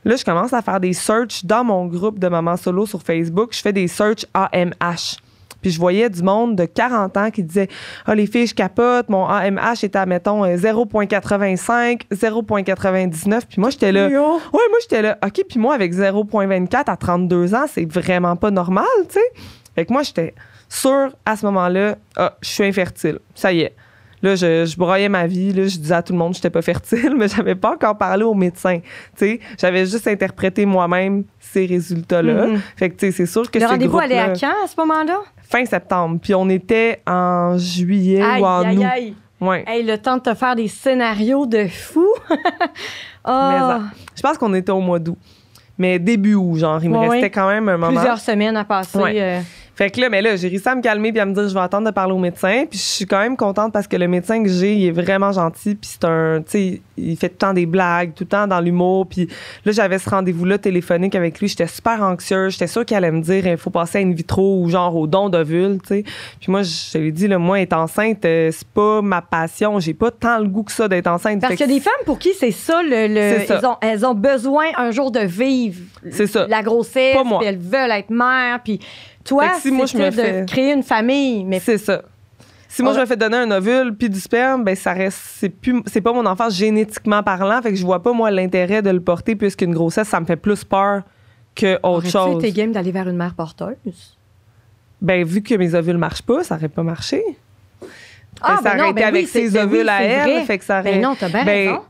[0.05, 3.50] Là, je commence à faire des searches dans mon groupe de mamans solo sur Facebook.
[3.52, 5.18] Je fais des searches AMH.
[5.66, 7.66] Puis je voyais du monde de 40 ans qui disait
[8.05, 13.40] Ah, les filles, je capote, mon AMH est à, mettons, euh, 0,85, 0,99.
[13.48, 14.07] Puis moi, j'étais là.
[14.07, 15.18] Ouais, moi, j'étais là.
[15.24, 19.42] OK, puis moi, avec 0,24 à 32 ans, c'est vraiment pas normal, tu sais.
[19.74, 20.35] Fait que moi, j'étais
[20.68, 23.18] sûre à ce moment-là, ah, je suis infertile.
[23.35, 23.74] Ça y est.
[24.22, 25.52] Là, je, je broyais ma vie.
[25.52, 27.98] Là, je disais à tout le monde que j'étais pas fertile, mais j'avais pas encore
[27.98, 28.79] parlé au médecin.
[28.79, 32.46] Tu sais, j'avais juste interprété moi-même ces résultats-là.
[32.46, 32.61] Mhm.
[32.76, 35.20] Fait que, tu sais, c'est sûr que Le rendez-vous allait à quand à ce moment-là?
[35.49, 36.19] Fin septembre.
[36.23, 38.85] Puis on était en juillet Aïe, ou en aïe, août.
[38.93, 39.15] aïe.
[39.41, 39.65] Ouais.
[39.67, 42.07] Hey, le temps de te faire des scénarios de fou.
[43.29, 43.81] Ah,
[44.15, 45.19] Je pense qu'on était au mois d'août.
[45.79, 47.93] Mais début août, genre, il me Ouais, restait quand même un moment.
[47.93, 48.99] plusieurs semaines à passer.
[48.99, 49.21] Ouais.
[49.21, 49.41] euh,
[49.77, 51.53] Fait que là, mais là, j'ai réussi à me calmer puis à me dire, je
[51.55, 52.65] vais attendre de parler au médecin.
[52.69, 55.33] Puis je suis quand même contente parce que le médecin que j'ai, il est vraiment
[55.33, 55.75] gentil.
[55.75, 58.47] Puis c'est un, tu sais, il fait tout le temps des blagues, tout le temps
[58.47, 59.07] dans l'humour.
[59.07, 59.29] Puis
[59.67, 61.49] là, j'avais ce rendez-vous-là téléphonique avec lui.
[61.49, 62.55] J'étais super anxieuse.
[62.55, 65.07] J'étais sûre qu'il allait me dire, il faut passer à in vitro ou genre au
[65.07, 66.05] don d'ovule, tu sais.
[66.41, 69.79] Puis moi, je lui ai dit, là, moi, être enceinte, euh, c'est pas ma passion.
[69.79, 71.43] J'ai pas tant le goût que ça d'être enceinte.
[71.43, 73.59] Parce qu'il y a des femmes pour qui c'est ça, le, le- C'est ça.
[73.59, 76.47] Elles, ont, elles ont besoin un jour de vivre C'est ça.
[76.47, 77.43] la grossesse, Pas moi.
[77.45, 78.81] elles veulent être mères, puis
[79.27, 82.03] toi, si moi, je me de fais- créer une famille, mais C'est ça.
[82.69, 85.49] Si moi je me fais donner un ovule puis du sperme, ben ça reste c'est
[85.49, 88.91] plus c'est pas mon enfant génétiquement parlant, fait que je vois pas moi l'intérêt de
[88.91, 91.03] le porter puisqu'une grossesse ça me fait plus peur
[91.55, 92.45] que autre chose.
[92.45, 94.19] été game d'aller vers une mère porteuse?
[95.01, 97.23] Ben vu que mes ovules marchent pas, ça aurait pas marché.
[98.43, 100.31] Ah, ça ben aurait non, été ben avec oui, ses ben oui, ovules à elle,
[100.33, 100.45] vrai.
[100.45, 101.83] fait que ça aurait Ben non, t'as bien Ben, raison.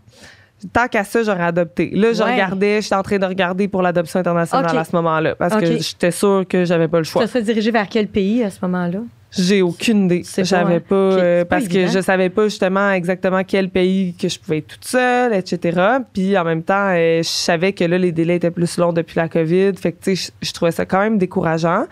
[0.73, 1.91] Tant qu'à ça, j'aurais adopté.
[1.95, 2.33] Là, je Ouais.
[2.33, 6.11] regardais, j'étais en train de regarder pour l'adoption internationale à ce moment-là parce que j'étais
[6.11, 7.23] sûre que j'avais pas le choix.
[7.23, 9.01] te serais dirigé vers quel pays à ce moment-là?
[9.33, 10.23] J'ai aucune idée.
[10.35, 10.81] Pas, J'avais hein?
[10.89, 14.59] pas, euh, pas parce que je savais pas justement exactement quel pays que je pouvais
[14.59, 15.99] être toute seule, etc.
[16.15, 19.17] Puis en même temps, euh, je savais que là les délais étaient plus longs depuis
[19.17, 19.73] la COVID.
[19.77, 21.85] Fait que tu sais, je, je trouvais ça quand même décourageant.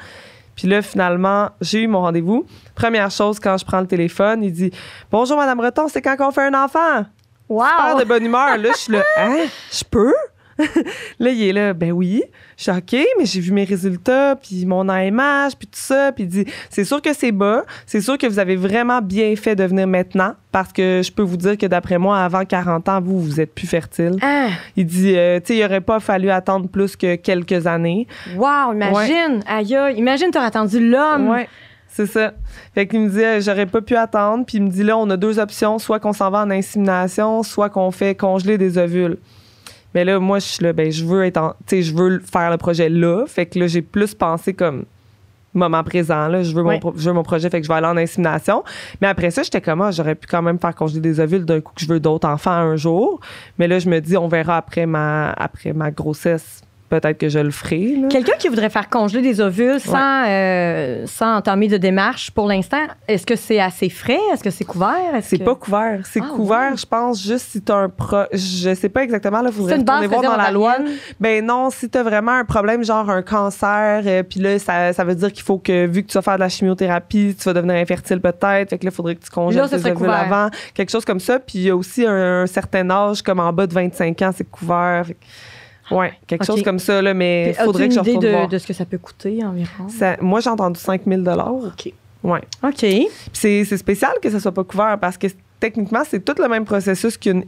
[0.57, 2.47] Puis là, finalement, j'ai eu mon rendez-vous.
[2.77, 4.71] Première chose, quand je prends le téléphone, il dit
[5.11, 7.05] Bonjour, Madame Breton, c'est quand qu'on fait un enfant?
[7.49, 7.67] Wow!
[7.69, 8.57] Super de bonne humeur.
[8.59, 9.45] Là, je suis là, hein?
[9.73, 10.13] Je peux?
[11.19, 12.23] là, il est là, ben oui.
[12.57, 16.13] Je suis OK, mais j'ai vu mes résultats, puis mon AMH, puis tout ça.
[16.13, 17.65] Puis il dit, c'est sûr que c'est bas.
[17.87, 21.23] C'est sûr que vous avez vraiment bien fait de venir maintenant, parce que je peux
[21.23, 24.17] vous dire que d'après moi, avant 40 ans, vous, vous êtes plus fertile.
[24.23, 28.07] Ah, Il dit, euh, tu sais, il aurait pas fallu attendre plus que quelques années.
[28.37, 29.43] wow, imagine!
[29.49, 31.29] Aïe, aïe, imagine, t'aurais attendu l'homme.
[31.31, 31.49] Ouais.
[31.95, 32.33] C'est ça.
[32.75, 34.45] Fait qu'il me dit, euh, j'aurais pas pu attendre.
[34.45, 35.79] Puis il me dit, là, on a deux options.
[35.79, 39.17] Soit qu'on s'en va en insémination, soit qu'on fait congeler des ovules.
[39.95, 42.19] Mais là, moi, je suis là, ben, je veux être en, tu sais, je veux
[42.19, 43.27] faire le projet là.
[43.29, 44.87] Fait que là, j'ai plus pensé comme
[45.53, 46.43] moment présent, là.
[46.43, 48.65] Je veux, mon, je veux mon projet, fait que je vais aller en insémination.
[49.01, 51.61] Mais après ça, j'étais comme, ah, j'aurais pu quand même faire congeler des ovules d'un
[51.61, 53.21] coup que je veux d'autres enfants un jour.
[53.57, 56.61] Mais là, je me dis, on verra après ma, après ma grossesse.
[57.01, 57.95] Peut-être que je le ferai.
[58.09, 62.79] Quelqu'un qui voudrait faire congeler des ovules sans, euh, sans entamer de démarche pour l'instant,
[63.09, 64.19] est-ce que c'est assez frais?
[64.33, 64.95] Est-ce que c'est couvert?
[65.23, 66.01] C'est que- pas couvert.
[66.05, 66.77] C'est Ah, couvert, ouais.
[66.77, 68.19] je pense, juste si t'as un pro...
[68.33, 70.77] Je sais pas exactement, là, base retourner voir dans la loi.
[71.19, 75.03] Ben non, si t'as vraiment un problème, genre un cancer, euh, puis là, ça, ça
[75.05, 77.53] veut dire qu'il faut que, vu que tu vas faire de la chimiothérapie, tu vas
[77.55, 80.15] devenir infertile peut-être, fait que là, il faudrait que tu congèles ce tes ovules couvert.
[80.15, 81.39] avant, quelque chose comme ça.
[81.41, 84.31] Puis il y a aussi un, un certain âge, comme en bas de 25 ans,
[84.37, 85.05] c'est couvert.
[85.07, 85.19] Fait que-
[85.91, 88.37] ouais, quelque chose comme ça, là, mais Puis, faudrait que je une idée retourne de,
[88.37, 88.49] voir.
[88.49, 89.89] de ce que ça peut coûter environ?
[89.89, 91.93] Ça- moi, j'ai entendu 5 000 OK.
[92.23, 92.41] Ouais.
[92.63, 92.79] OK.
[92.79, 95.27] Puis c'est spécial que ça soit pas couvert parce que
[95.61, 97.43] techniquement, c'est tout le même processus qu'une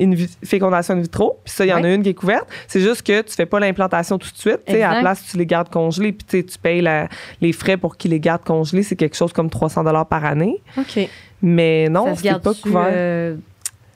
[0.44, 1.38] fécondation in vitro.
[1.44, 1.90] Puis ça, il y en Ouais.
[1.90, 2.46] a une qui est couverte.
[2.68, 4.60] C'est juste que tu fais pas l'implantation tout de suite.
[4.68, 6.12] À la place, tu les gardes congelés.
[6.12, 7.08] Puis tu payes la-
[7.40, 8.82] les frais pour qu'ils les gardent congelés.
[8.82, 10.60] C'est quelque chose comme 300 par année.
[10.78, 11.08] OK.
[11.42, 12.88] Mais non, c'est pas couvert.
[12.90, 13.36] euh,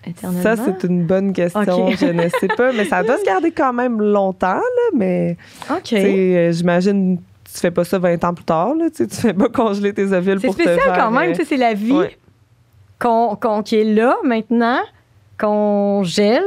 [0.06, 0.42] éternellement?
[0.42, 1.90] Ça, c'est une bonne question.
[1.90, 2.72] Je ne sais pas.
[2.72, 4.54] Mais ça doit se garder quand même longtemps.
[4.56, 5.36] Là, mais
[5.70, 5.82] OK.
[5.84, 7.18] tu sais, euh, j'imagine
[7.52, 8.74] tu fais pas ça 20 ans plus tard.
[8.74, 11.44] Là, tu fais pas congeler tes ovules C'est pour te spécial faire, quand même, euh,
[11.44, 12.16] c'est la vie ouais.
[12.98, 14.80] qu'on, qui est là maintenant,
[15.38, 16.42] qu'on gèle.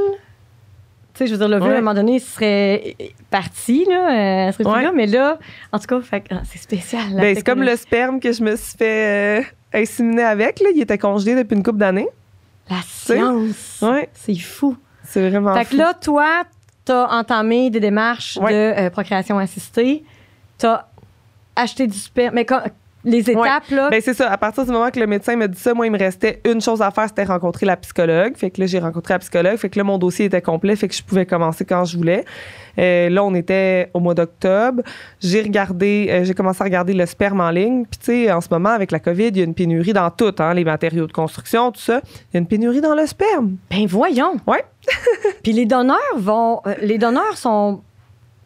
[1.14, 1.76] Tu sais, je veux dire, le vieux, Ouais.
[1.76, 2.96] à un moment donné, il serait
[3.30, 4.84] parti, là, euh, elle serait plus Ouais.
[4.84, 5.38] là, mais là,
[5.72, 6.00] en tout cas,
[6.32, 7.04] ah, c'est spécial.
[7.16, 10.60] Ben, c'est comme le sperme que je me suis fait euh, inséminer avec.
[10.60, 10.70] Là.
[10.74, 12.08] Il était congelé depuis une couple d'années.
[12.70, 13.80] La science.
[13.82, 14.78] Ouais, C'est fou.
[15.04, 15.78] c'est vraiment Fait que fou.
[15.78, 16.44] là, toi,
[16.86, 18.52] t'as entamé des démarches Ouais.
[18.54, 20.04] de euh, procréation assistée.
[20.58, 20.86] T'as
[21.56, 22.36] acheté du sperme.
[22.36, 22.64] Mais quand-
[23.06, 23.90] les étapes, là.
[23.90, 24.32] Ben, c'est ça.
[24.32, 26.62] À partir du moment que le médecin m'a dit ça, moi, il me restait une
[26.62, 28.36] chose à faire, c'était rencontrer la psychologue.
[28.38, 29.58] Fait que là, j'ai rencontré la psychologue.
[29.58, 30.76] Fait que là, mon dossier était complet.
[30.76, 32.24] Fait que je pouvais commencer quand je voulais.
[32.80, 34.82] Euh, là, on était au mois d'octobre.
[35.20, 37.86] J'ai regardé, euh, j'ai commencé à regarder le sperme en ligne.
[37.86, 40.10] Puis, tu sais, en ce moment, avec la COVID, il y a une pénurie dans
[40.10, 42.02] tout, hein, les matériaux de construction, tout ça.
[42.06, 43.58] Il y a une pénurie dans le sperme.
[43.70, 44.38] Ben voyons.
[44.48, 44.64] Ouais.
[45.44, 47.82] Puis les donneurs vont, euh, les donneurs sont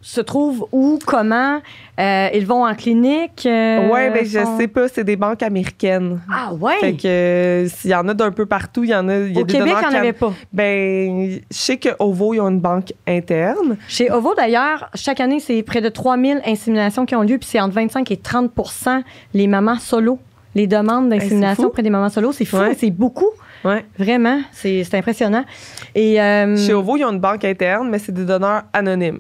[0.09, 1.59] se trouvent où, comment
[1.99, 4.87] Euh, Ils vont en clinique euh, ouais, ben, je sont- sais pas.
[4.87, 6.21] C'est des banques américaines.
[6.31, 6.77] Ah ouais.
[6.79, 9.17] Fait que euh, s'il y en a d'un peu partout, il y en a.
[9.17, 10.31] Y a Au des Québec, il n'y en avait pas.
[10.53, 13.77] Ben, je sais que OVO, ils ont une banque interne.
[13.89, 17.59] Chez OVO, d'ailleurs, chaque année, c'est près de 3000 inséminations qui ont lieu, puis c'est
[17.59, 19.01] entre 25 et 30%
[19.33, 20.19] les mamans solo.
[20.55, 21.69] Les demandes d'insémination fou.
[21.69, 22.75] auprès des mamans solo, c'est fou, Ouais.
[22.79, 23.29] c'est beaucoup.
[23.65, 23.83] Ouais.
[23.99, 25.43] Vraiment, c'est c'est impressionnant.
[25.95, 29.19] Et Chez OVO, ils ont une banque interne, mais c'est des donneurs anonymes.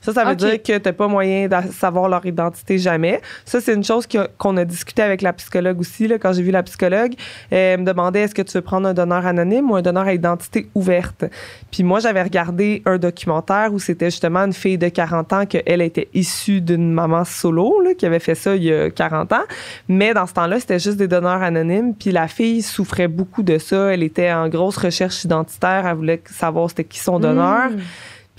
[0.00, 3.20] Ça, ça veut dire que tu n'as pas moyen de savoir leur identité jamais.
[3.44, 4.06] Ça, c'est une chose
[4.38, 6.08] qu'on a discuté avec la psychologue aussi.
[6.08, 7.12] Là, quand j'ai vu la psychologue,
[7.50, 10.14] elle me demandait est-ce que tu veux prendre un donneur anonyme ou un donneur à
[10.14, 11.24] identité ouverte?
[11.70, 15.82] Puis moi, j'avais regardé un documentaire où c'était justement une fille de 40 ans qu'elle
[15.82, 19.44] était issue d'une maman solo là, qui avait fait ça il y a 40 ans.
[19.88, 21.94] Mais dans ce temps-là, c'était juste des donneurs anonymes.
[21.94, 23.92] Puis la fille souffrait beaucoup de ça.
[23.92, 25.86] Elle était en grosse recherche identitaire.
[25.86, 27.70] Elle voulait savoir c'était qui son donneur.
[27.70, 27.80] Mm.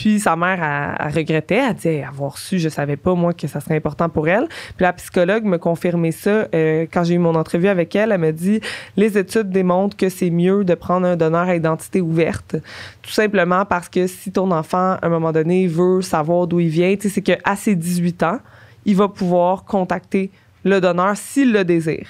[0.01, 1.61] Puis sa mère, elle, elle regrettait.
[1.69, 4.47] Elle disait avoir su, je savais pas, moi, que ça serait important pour elle.
[4.47, 8.11] Puis la psychologue me confirmait ça euh, quand j'ai eu mon entrevue avec elle.
[8.11, 8.61] Elle me dit
[8.97, 12.55] les études démontrent que c'est mieux de prendre un donneur à identité ouverte.
[13.03, 16.69] Tout simplement parce que si ton enfant, à un moment donné, veut savoir d'où il
[16.69, 18.39] vient, c'est qu'à ses 18 ans,
[18.85, 20.31] il va pouvoir contacter
[20.63, 22.07] le donneur s'il le désire.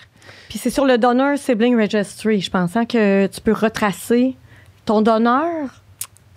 [0.47, 4.38] Puis c'est sur le Donor Sibling Registry, je pense, hein, que tu peux retracer
[4.86, 5.81] ton donneur.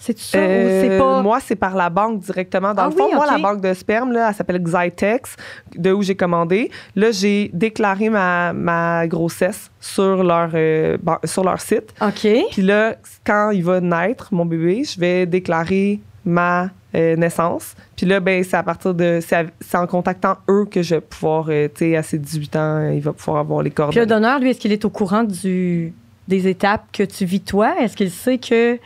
[0.07, 1.23] C'est ça ou c'est Euh, pas.
[1.23, 2.75] Moi, c'est par la banque directement.
[2.75, 5.35] Dans Ah le fond, oui, moi, la banque de sperme, là, elle s'appelle Zytex,
[5.75, 6.71] de où j'ai commandé.
[6.95, 11.95] Là, j'ai déclaré ma, ma grossesse sur leur, euh, sur leur site.
[12.03, 12.29] OK.
[12.53, 17.75] Puis là, quand il va naître, mon bébé, je vais déclarer ma euh, naissance.
[17.97, 19.21] Puis là, ben, c'est à partir de.
[19.23, 22.91] C'est en contactant eux que je vais pouvoir, euh, tu sais, à ses 18 ans,
[22.93, 24.07] il va pouvoir avoir les Puis le coordonnées.
[24.07, 25.93] donneur, lui, est-ce qu'il est au courant du,
[26.29, 27.75] des étapes que tu vis toi?
[27.81, 28.79] Est-ce qu'il sait que.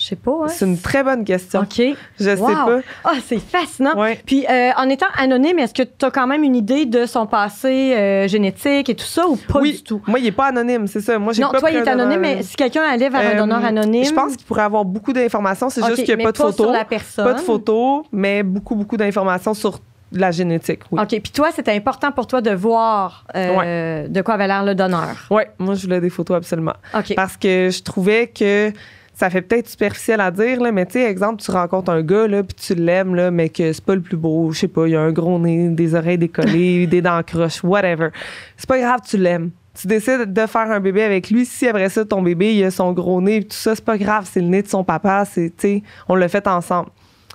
[0.00, 0.30] Je sais pas.
[0.44, 0.48] Hein?
[0.48, 1.62] C'est une très bonne question.
[1.62, 1.82] OK.
[2.20, 2.46] Je Wow.
[2.48, 2.78] sais pas.
[3.02, 3.98] Ah, c'est fascinant.
[4.00, 4.20] Ouais.
[4.24, 7.26] Puis, euh, en étant anonyme, est-ce que tu as quand même une idée de son
[7.26, 10.00] passé euh, génétique et tout ça ou pas oui, du tout?
[10.06, 11.18] Moi, il n'est pas anonyme, c'est ça.
[11.18, 13.38] Moi, j'ai Non, pas toi, il est anonyme, mais si quelqu'un allait vers un Euh,
[13.38, 14.04] donneur anonyme.
[14.04, 15.68] Je pense qu'il pourrait avoir beaucoup d'informations.
[15.68, 16.72] C'est juste qu'il n'y a pas de photos.
[16.72, 17.24] la personne.
[17.24, 19.80] Pas de photos, mais beaucoup, beaucoup d'informations sur
[20.12, 20.82] la génétique.
[20.92, 21.00] Oui.
[21.02, 21.08] OK.
[21.08, 25.26] Puis toi, c'était important pour toi de voir euh, de quoi avait l'air le donneur.
[25.30, 26.74] Ouais, moi, je voulais des photos absolument.
[26.96, 27.14] OK.
[27.16, 28.72] Parce que je trouvais que
[29.18, 32.28] ça fait peut-être superficiel à dire, là, mais tu sais, exemple, tu rencontres un gars,
[32.28, 34.52] là, puis tu l'aimes, là, mais que c'est pas le plus beau.
[34.52, 38.10] Je sais pas, il a un gros nez, des oreilles décollées, des dents croches, whatever.
[38.56, 39.50] C'est pas grave, tu l'aimes.
[39.74, 41.44] Tu décides de faire un bébé avec lui.
[41.46, 44.28] Si après ça, ton bébé, il a son gros nez, tout ça, c'est pas grave,
[44.32, 46.90] c'est le nez de son papa, c'est, tu sais, on l'a fait ensemble.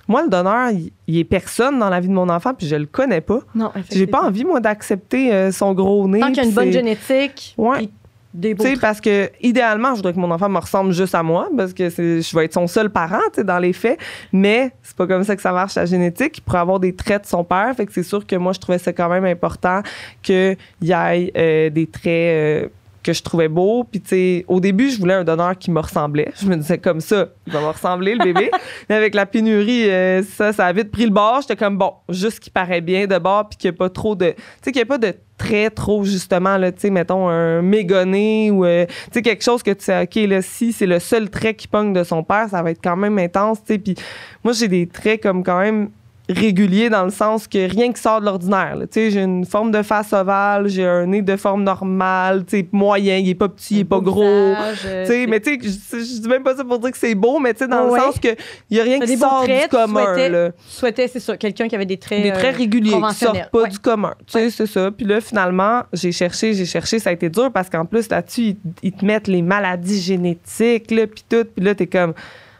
[0.08, 2.76] Moi, le donneur, il, il est personne dans la vie de mon enfant, puis je
[2.76, 3.40] le connais pas.
[3.54, 6.20] Non, J'ai pas envie, moi, d'accepter euh, son gros nez.
[6.20, 7.54] Tant qu'il y a une bonne génétique.
[7.58, 7.90] Ouais.
[8.34, 11.48] Des beaux parce que idéalement, je voudrais que mon enfant me ressemble juste à moi,
[11.56, 13.98] parce que c'est- je vais être son seul parent, dans les faits.
[14.32, 16.38] Mais c'est pas comme ça que ça marche la génétique.
[16.38, 18.58] Il pourrait avoir des traits de son père, fait que c'est sûr que moi, je
[18.58, 19.82] trouvais ça quand même important
[20.22, 22.72] qu'il y ait euh, des traits.
[23.04, 23.84] Que je trouvais beaux.
[23.84, 26.32] Puis, tu sais, au début, je voulais un donneur qui me ressemblait.
[26.40, 28.50] Je me disais comme ça, il va me ressembler, le bébé.
[28.88, 31.42] Mais avec la pénurie, euh, ça, ça a vite pris le bord.
[31.42, 34.16] J'étais comme, bon, juste qu'il paraît bien de bord, puis qu'il n'y a pas trop
[34.16, 34.30] de.
[34.30, 37.60] Tu sais, qu'il n'y a pas de traits trop, justement, là, tu sais, mettons, un
[37.60, 40.98] mégonné ou, euh, tu sais, quelque chose que tu sais, OK, là, si c'est le
[40.98, 43.78] seul trait qui pogne de son père, ça va être quand même intense, tu sais.
[43.78, 43.94] Puis,
[44.42, 45.90] moi, j'ai des traits comme quand même
[46.28, 48.76] régulier dans le sens que rien qui sort de l'ordinaire.
[48.76, 48.86] là.
[48.86, 53.18] Tu sais, j'ai une forme de face ovale, j'ai un nez de forme normale, moyen,
[53.18, 54.22] il est pas petit, il est pas gros.
[54.22, 54.54] euh,
[55.02, 57.38] Tu sais, mais tu sais, je, dis même pas ça pour dire que c'est beau,
[57.40, 57.98] mais tu sais, dans Ouais.
[57.98, 58.28] le sens que
[58.70, 60.14] il y a rien qui sort traits, du commun.
[60.16, 62.22] Tu souhaitais, c'est ça, quelqu'un qui avait des traits.
[62.22, 63.68] Des traits euh, réguliers qui sortent pas Ouais.
[63.68, 64.14] du commun.
[64.26, 64.90] Tu sais, c'est ça.
[64.90, 68.40] Puis là, finalement, j'ai cherché, j'ai cherché, ça a été dur parce qu'en plus, là-dessus,
[68.42, 71.44] ils, ils te mettent les maladies génétiques, là, puis tout.
[71.54, 72.14] Puis là, t'es comme,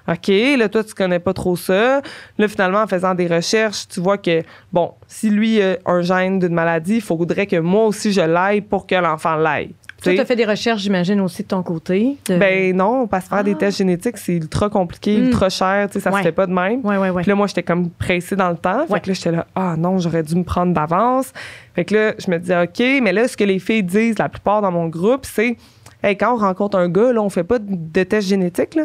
[0.07, 2.03] OK, là, toi, tu connais pas trop ça.
[2.38, 6.38] Là, finalement, en faisant des recherches, tu vois que, bon, si lui a un gène
[6.38, 9.75] d'une maladie, il faudrait que moi aussi, je l'aille pour que l'enfant l'aille.
[10.03, 12.19] Toi, Tu as fait des recherches, j'imagine, aussi de ton côté.
[12.29, 13.61] de- Ben non, parce que faire des Ah.
[13.61, 15.25] tests génétiques, c'est ultra compliqué, Mm.
[15.29, 16.19] ultra cher, tu sais, ça Ouais.
[16.19, 16.85] se fait pas de même.
[16.85, 17.23] Ouais, ouais.
[17.23, 18.87] Puis là, moi, j'étais comme pressée dans le temps.
[18.87, 21.33] Fait que là, j'étais là, ah non, j'aurais dû me prendre d'avance.
[21.75, 24.29] Fait que là, je me disais, OK, mais là, ce que les filles disent la
[24.29, 25.57] plupart dans mon groupe, c'est,
[26.03, 28.85] hey, quand on rencontre un gars, là, on fait pas de, de tests génétiques, là.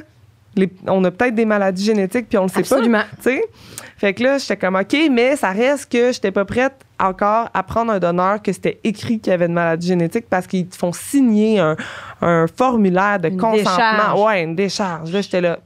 [0.55, 2.99] Les- on a peut-être des maladies génétiques, puis on le sait Absolument.
[2.99, 3.05] pas.
[3.17, 3.43] Tu sais?
[3.97, 7.63] Fait que là, j'étais comme, OK, mais ça reste que j'étais pas prête encore à
[7.63, 10.75] prendre un donneur que c'était écrit qu'il y avait une maladie génétique parce qu'ils te
[10.75, 11.75] font signer un,
[12.21, 13.63] un formulaire de Une consentement.
[13.75, 14.21] décharge.
[14.21, 15.11] Ouais, une décharge.
[15.11, 15.59] Là, j'étais là.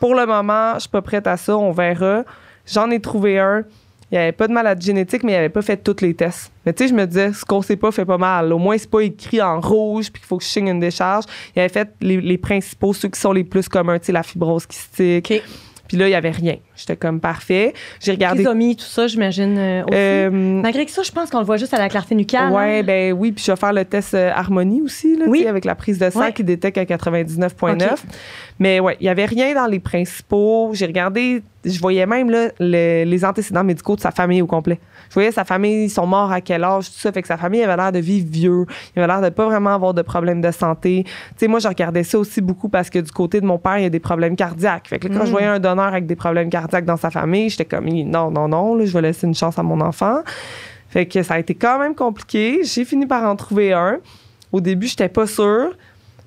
[0.00, 1.56] Pour le moment, je suis pas prête à ça.
[1.56, 2.22] On verra.
[2.66, 3.64] J'en ai trouvé un.
[4.10, 6.52] Il n'y avait pas de maladie génétique, mais il n'avait pas fait tous les tests.
[6.64, 8.52] Mais tu sais, je me disais, ce qu'on sait pas fait pas mal.
[8.52, 11.24] Au moins, c'est pas écrit en rouge puis qu'il faut que je signe une décharge.
[11.56, 14.22] Il avait fait les, les principaux, ceux qui sont les plus communs, tu sais, la
[14.22, 15.30] fibrose kystique.
[15.30, 15.42] OK.
[15.88, 16.56] Puis là, il y avait rien.
[16.76, 17.72] J'étais comme parfait.
[18.00, 18.42] J'ai regardé.
[18.42, 19.94] Trisomie, tout ça, j'imagine euh, aussi.
[19.96, 22.50] Euh, Malgré que ça, je pense qu'on le voit juste à la clarté nucale.
[22.52, 22.82] Ouais, hein.
[22.84, 25.46] ben oui, puis je vais faire le test euh, harmonie aussi, là, Oui.
[25.46, 26.32] avec la prise de sang Ouais.
[26.32, 27.92] qui détecte à 99,9.
[27.92, 27.98] Ok.
[28.58, 30.70] Mais ouais, il y avait rien dans les principaux.
[30.74, 34.78] J'ai regardé, je voyais même là, le- les antécédents médicaux de sa famille au complet.
[35.10, 37.12] Je voyais sa famille, ils sont morts à quel âge, tout ça.
[37.12, 38.64] Fait que sa famille avait l'air de vivre vieux.
[38.96, 41.04] Il avait l'air de pas vraiment avoir de problèmes de santé.
[41.04, 43.78] Tu sais, moi, je regardais ça aussi beaucoup parce que du côté de mon père,
[43.78, 44.88] il y a des problèmes cardiaques.
[44.88, 45.26] Fait que là, quand Mm.
[45.26, 48.48] je voyais un donneur avec des problèmes cardiaques dans sa famille, j'étais comme, non, non,
[48.48, 50.18] non, là, je vais laisser une chance à mon enfant.
[50.88, 52.60] Fait que ça a été quand même compliqué.
[52.64, 53.98] J'ai fini par en trouver un.
[54.52, 55.70] Au début, j'étais pas sûre.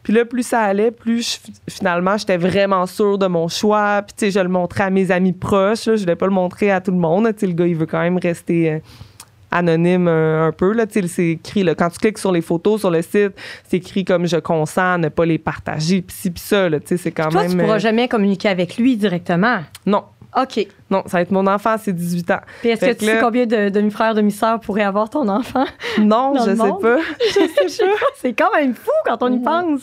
[0.04, 4.02] Puis là, plus ça allait, plus je- finalement, j'étais vraiment sûre de mon choix.
[4.06, 5.86] Puis, tu sais, je le montrais à mes amis proches.
[5.86, 5.96] là.
[5.96, 7.28] Je voulais pas le montrer à tout le monde.
[7.34, 8.80] Tu sais, le gars, il veut quand même rester euh,
[9.52, 10.72] anonyme euh, un peu.
[10.74, 10.86] Là.
[10.88, 13.34] Tu sais, c'est écrit, là, quand tu cliques sur les photos sur le site,
[13.68, 16.02] c'est écrit comme je consens à ne pas les partager.
[16.02, 16.70] Puis ci, puis ça.
[16.70, 17.52] Là, tu sais, c'est quand Toi, même...
[17.52, 19.60] tu pourras euh, jamais communiquer avec lui directement?
[19.86, 20.04] Non,
[20.36, 20.68] OK.
[20.90, 22.42] non, ça va être mon enfant, c'est 18 ans.
[22.62, 25.66] Puis est-ce que tu sais combien de demi-frères, demi-sœurs pourraient avoir ton enfant?
[26.00, 26.98] Non, je sais pas.
[27.20, 27.92] Je sais pas.
[28.18, 29.82] C'est quand même fou quand on y pense.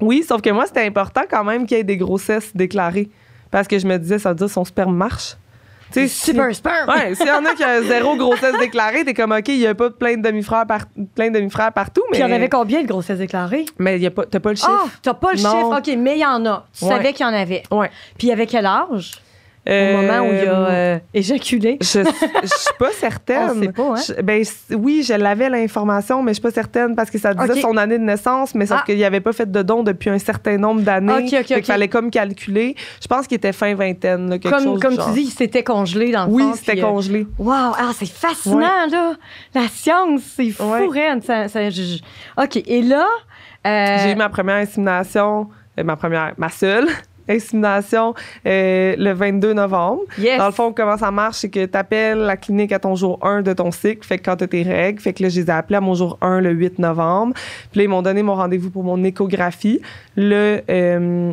[0.00, 3.08] Oui, sauf que moi, c'était important quand même qu'il y ait des grossesses déclarées.
[3.50, 5.36] Parce que je me disais, ça veut dire son sperme marche.
[5.94, 6.88] Si- Super sperme.
[6.88, 9.66] Ouais, s'il y en a qui a zéro grossesse déclarée, t'es comme, OK, il n'y
[9.66, 12.18] a pas plein de demi-frères par- plein de demi-frères partout, mais.
[12.18, 13.64] Puis il y en avait combien de grossesses déclarées?
[13.78, 14.70] Mais y a pas, t'as pas le chiffre.
[14.86, 15.50] Ah, t'as pas le Non.
[15.50, 15.78] chiffre.
[15.78, 16.66] OK, mais il y en a.
[16.78, 16.90] Tu Ouais.
[16.90, 17.62] savais qu'il y en avait.
[17.70, 17.90] Ouais.
[18.18, 19.12] Puis il y avait quel âge?
[19.66, 21.78] Au Euh, moment où il a euh, éjaculé.
[21.80, 23.50] Je, je suis pas certaine.
[23.56, 23.94] On sait pas, hein?
[24.18, 24.44] Je- ben,
[24.76, 27.98] oui, je l'avais l'information, mais je suis pas certaine parce que ça disait son année
[27.98, 28.84] de naissance, mais sauf Ah.
[28.84, 31.14] qu'il avait pas fait de don depuis un certain nombre d'années.
[31.14, 31.64] OK, OK, Fait qu'il OK.
[31.64, 32.76] fallait comme calculer.
[33.02, 35.12] Je pense qu'il était fin vingtaine, là, quelque Comme, chose comme tu genre.
[35.12, 37.26] dis, il s'était congelé dans le Oui, c'était puis, euh, congelé.
[37.38, 39.14] Wow, ah, c'est fascinant, là.
[39.54, 41.20] La science, c'est fou, Ouais.
[41.22, 41.98] Ça- ça- je-
[42.36, 43.06] OK, et là...
[43.66, 45.48] euh, J'ai eu ma première insémination,
[45.82, 46.86] ma première, ma seule
[47.28, 48.14] insémination
[48.46, 50.02] euh, le 22 novembre.
[50.18, 50.38] yes.
[50.38, 53.18] Dans le fond, comment ça marche, c'est que tu appelles la clinique à ton jour
[53.22, 55.46] 1 de ton cycle, fait que quand tu tes règles, fait que là, je les
[55.46, 57.34] ai appelés à mon jour 1 le 8 novembre.
[57.70, 59.80] Puis là, ils m'ont donné mon rendez-vous pour mon échographie
[60.16, 61.32] le euh,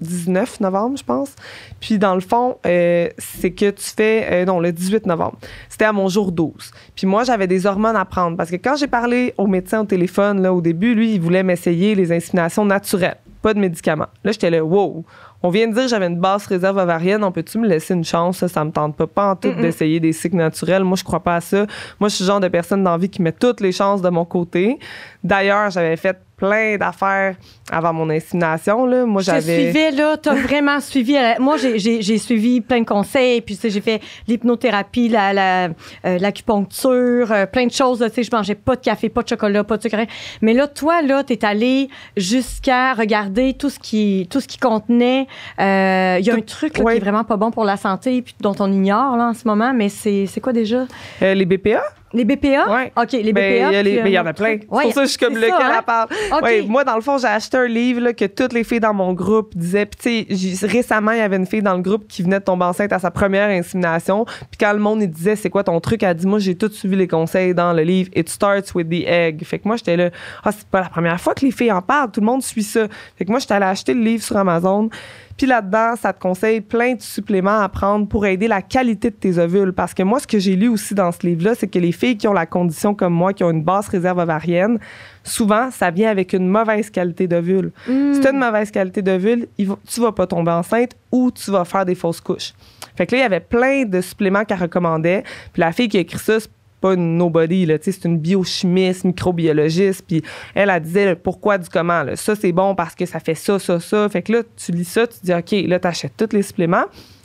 [0.00, 1.34] 19 novembre, je pense.
[1.80, 5.38] Puis dans le fond, euh, c'est que tu fais, euh, non, le 18 novembre.
[5.68, 6.52] C'était à mon jour 12.
[6.94, 9.84] Puis moi, j'avais des hormones à prendre parce que quand j'ai parlé au médecin au
[9.84, 14.08] téléphone, là, au début, lui, il voulait m'essayer les inséminations naturelles, pas de médicaments.
[14.24, 15.04] Là, j'étais là, wow.
[15.40, 17.22] On vient de dire que j'avais une basse réserve ovarienne.
[17.22, 18.38] On peut-tu me laisser une chance?
[18.38, 20.82] Ça, ça me tente pas, pas en tout d'essayer des cycles naturels.
[20.82, 21.64] Moi, je crois pas à ça.
[22.00, 24.02] Moi, je suis le genre de personne dans la vie qui met toutes les chances
[24.02, 24.80] de mon côté.
[25.22, 27.34] D'ailleurs, j'avais fait plein d'affaires
[27.72, 28.84] avant mon insémination.
[28.86, 29.06] Là.
[29.06, 29.62] Moi, Je j'avais.
[29.70, 30.16] suivais, là.
[30.16, 31.16] T'as vraiment suivi.
[31.16, 33.40] euh, Moi, j'ai- suivi plein de conseils.
[33.40, 35.64] Puis, j'ai fait l'hypnothérapie, la- la,
[36.04, 38.04] euh, l'acupuncture, euh, plein de choses.
[38.08, 39.96] Tu sais, je mangeais pas de café, pas de chocolat, pas de sucre.
[40.42, 45.26] Mais là, toi, là, t'es allé jusqu'à regarder tout ce qui, tout ce qui contenait.
[45.60, 46.92] Euh, Il y a Tout- un truc là, ouais.
[46.94, 49.46] qui est vraiment pas bon pour la santé, puis dont on ignore là, en ce
[49.46, 49.72] moment.
[49.74, 50.84] Mais c'est c'est quoi déjà?
[51.22, 51.82] Euh, les BPA?
[52.16, 52.72] Les BPA?
[52.72, 52.92] Ouais.
[52.96, 53.82] OK, les Ben, BPA.
[53.82, 54.58] il y mais il y euh, en a plein.
[54.70, 55.74] Ouais, pour ça que je suis comme lequel ça, hein?
[55.78, 56.08] à part.
[56.42, 58.94] Ouais, moi, dans le fond, j'ai acheté un livre là, que toutes les filles dans
[58.94, 59.84] mon groupe disaient.
[59.84, 62.44] Puis, tu sais, récemment, il y avait une fille dans le groupe qui venait de
[62.44, 64.24] tomber enceinte à sa première insémination.
[64.24, 66.70] Puis, quand le monde il disait, c'est quoi ton truc, elle dit, moi, j'ai tout
[66.70, 68.08] suivi les conseils dans le livre.
[68.16, 69.44] It starts with the egg.
[69.44, 70.10] Fait que moi, j'étais là,
[70.42, 72.10] ah, c'est pas la première fois que les filles en parlent.
[72.10, 72.86] Tout le monde suit ça.
[73.16, 74.88] Fait que moi, j'étais allée acheter le livre sur Amazon.
[75.36, 79.16] Puis là-dedans, ça te conseille plein de suppléments à prendre pour aider la qualité de
[79.16, 79.72] tes ovules.
[79.72, 82.16] Parce que moi, ce que j'ai lu aussi dans ce livre-là, c'est que les filles
[82.16, 84.78] qui ont la condition comme moi, qui ont une basse réserve ovarienne,
[85.22, 87.70] souvent, ça vient avec une mauvaise qualité d'ovule.
[87.86, 88.14] Hmm.
[88.14, 91.64] Si tu as une mauvaise qualité d'ovule, tu vas pas tomber enceinte ou tu vas
[91.64, 92.54] faire des fausses couches.
[92.96, 95.22] Fait que là, il y avait plein de suppléments qu'elle recommandait.
[95.52, 99.04] Puis la fille qui a écrit ça, c'est pas une nobody, là, c'est une biochimiste,
[99.04, 100.04] microbiologiste.
[100.06, 100.22] Puis
[100.54, 102.02] elle, elle disait le pourquoi du comment.
[102.02, 102.16] là.
[102.16, 104.08] Ça, c'est bon parce que ça fait ça, ça, ça.
[104.08, 106.84] Fait que là, tu lis ça, tu dis, OK, là, tu achètes tous les suppléments.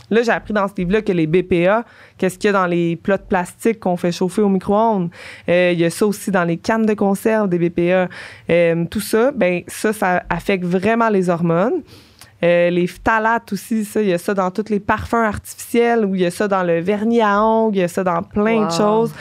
[0.10, 1.86] Là, j'ai appris dans ce livre-là que les BPA,
[2.18, 5.10] qu'est-ce qu'il y a dans les plats de plastique qu'on fait chauffer au micro-ondes?
[5.48, 8.10] Euh, Il y a ça aussi dans les cannes de conserve des BPA.
[8.50, 11.82] Euh, tout ça, ben ça, ça affecte vraiment les hormones.
[12.44, 16.16] Euh, les phtalates aussi, ça, il y a ça dans tous les parfums artificiels ou
[16.16, 18.62] il y a ça dans le vernis à ongles, il y a ça dans plein
[18.62, 18.68] Wow.
[18.68, 19.14] de choses.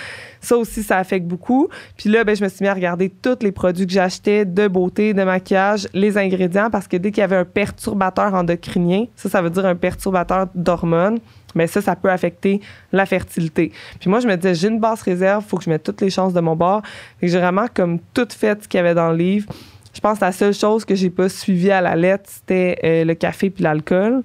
[0.43, 1.69] Ça aussi, ça affecte beaucoup.
[1.99, 4.69] Puis là, ben, je me suis mis à regarder tous les produits que j'achetais de
[4.69, 9.29] beauté, de maquillage, les ingrédients, parce que dès qu'il y avait un perturbateur endocrinien, ça,
[9.29, 11.19] ça veut dire un perturbateur d'hormones,
[11.55, 13.71] mais ça, ça peut affecter la fertilité.
[14.01, 16.09] Puis moi, je me disais, j'ai une basse réserve, faut que je mette toutes les
[16.09, 16.81] chances de mon bord.
[17.21, 19.53] Fait que j'ai vraiment comme tout fait ce qu'il y avait dans le livre.
[19.95, 23.05] Je pense que la seule chose que j'ai pas suivie à la lettre, c'était euh,
[23.05, 24.23] le café puis l'alcool.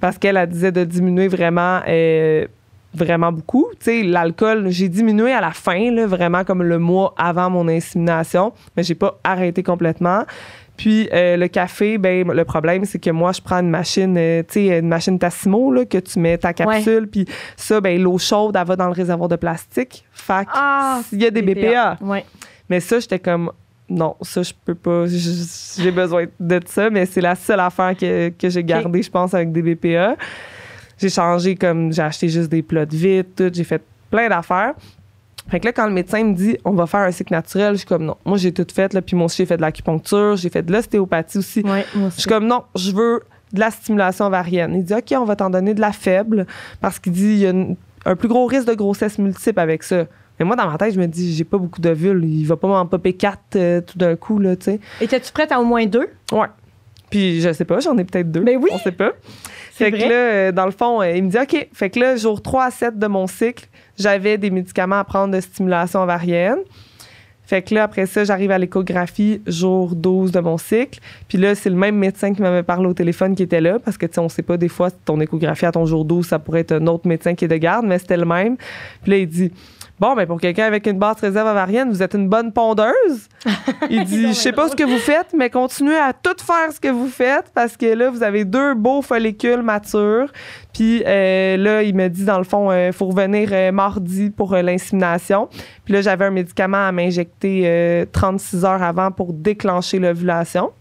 [0.00, 2.46] Parce qu'elle, elle disait de diminuer vraiment, euh,
[2.94, 3.66] vraiment beaucoup.
[3.78, 7.68] Tu sais, l'alcool, j'ai diminué à la fin, là, vraiment comme le mois avant mon
[7.68, 10.24] insémination, mais j'ai pas arrêté complètement.
[10.76, 14.42] Puis euh, le café, ben le problème, c'est que moi, je prends une machine, euh,
[14.42, 18.18] tu sais, une machine Tassimo, là, que tu mets ta capsule, puis ça, ben l'eau
[18.18, 20.04] chaude, elle va dans le réservoir de plastique.
[20.12, 21.98] Fait que Ah, il y a des BPA.
[22.00, 22.24] Ouais.
[22.68, 23.52] Mais ça, j'étais comme,
[23.92, 25.04] non, ça, je peux pas.
[25.06, 29.34] J'ai besoin de ça, mais c'est la seule affaire que, que j'ai gardée, je pense,
[29.34, 30.16] avec des BPA.
[30.98, 33.50] J'ai changé comme, j'ai acheté juste des plots de vide, tout.
[33.52, 34.74] J'ai fait plein d'affaires.
[35.48, 37.78] Fait que là, quand le médecin me dit, on va faire un cycle naturel, je
[37.78, 38.16] suis comme, non.
[38.24, 39.02] Moi, j'ai tout fait, là.
[39.02, 41.60] Puis moi aussi, j'ai fait de l'acupuncture, j'ai fait de l'ostéopathie aussi.
[41.62, 42.20] Ouais, moi Je aussi.
[42.20, 44.74] suis comme, non, je veux de la stimulation ovarienne.
[44.76, 46.46] Il dit, OK, on va t'en donner de la faible
[46.80, 49.82] parce qu'il dit, il y a une- un plus gros risque de grossesse multiple avec
[49.82, 50.04] ça.
[50.42, 52.24] Mais moi, dans ma tête, je me dis, j'ai pas beaucoup d'ovules.
[52.24, 54.80] Il va pas m'en popper quatre euh, tout d'un coup, là, tu sais.
[55.00, 56.08] Étais-tu prête à au moins deux?
[56.32, 56.48] Ouais.
[57.10, 58.40] Puis, je sais pas, j'en ai peut-être deux.
[58.40, 58.68] Ben oui.
[58.72, 59.12] On sait pas.
[59.70, 60.08] C'est Fait que vrai.
[60.08, 61.68] là, euh, dans le fond, euh, il me dit, OK.
[61.72, 65.32] Fait que là, jour 3 à 7 de mon cycle, j'avais des médicaments à prendre
[65.32, 66.58] de stimulation ovarienne.
[67.44, 70.98] Fait que là, après ça, j'arrive à l'échographie jour 12 de mon cycle.
[71.28, 73.96] Puis là, c'est le même médecin qui m'avait parlé au téléphone qui était là, parce
[73.96, 76.38] que, tu sais, on sait pas, des fois, ton échographie à ton jour 12, ça
[76.40, 78.56] pourrait être un autre médecin qui est de garde, mais c'était le même.
[79.02, 79.52] Puis là, il dit,
[80.02, 83.28] bon, ben pour quelqu'un avec une basse réserve ovarienne, vous êtes une bonne pondeuse.
[83.88, 86.80] Il dit, je sais pas ce que vous faites, mais continuez à tout faire ce
[86.80, 90.32] que vous faites, parce que là, vous avez deux beaux follicules matures.
[90.72, 94.54] Puis euh, là, il me dit, dans le fond, il faut revenir euh, mardi pour
[94.54, 95.48] euh, l'insémination.
[95.84, 100.72] Puis là, j'avais un médicament à m'injecter euh, 36 heures avant pour déclencher l'ovulation.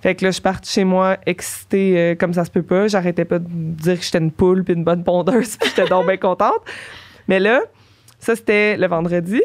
[0.00, 2.88] Fait que là, je suis partie chez moi excitée euh, comme ça se peut pas.
[2.88, 6.06] J'arrêtais pas de dire que j'étais une poule puis une bonne pondeuse puis j'étais donc
[6.06, 6.60] bien contente.
[7.28, 7.60] Mais là,
[8.20, 9.42] ça, c'était le vendredi.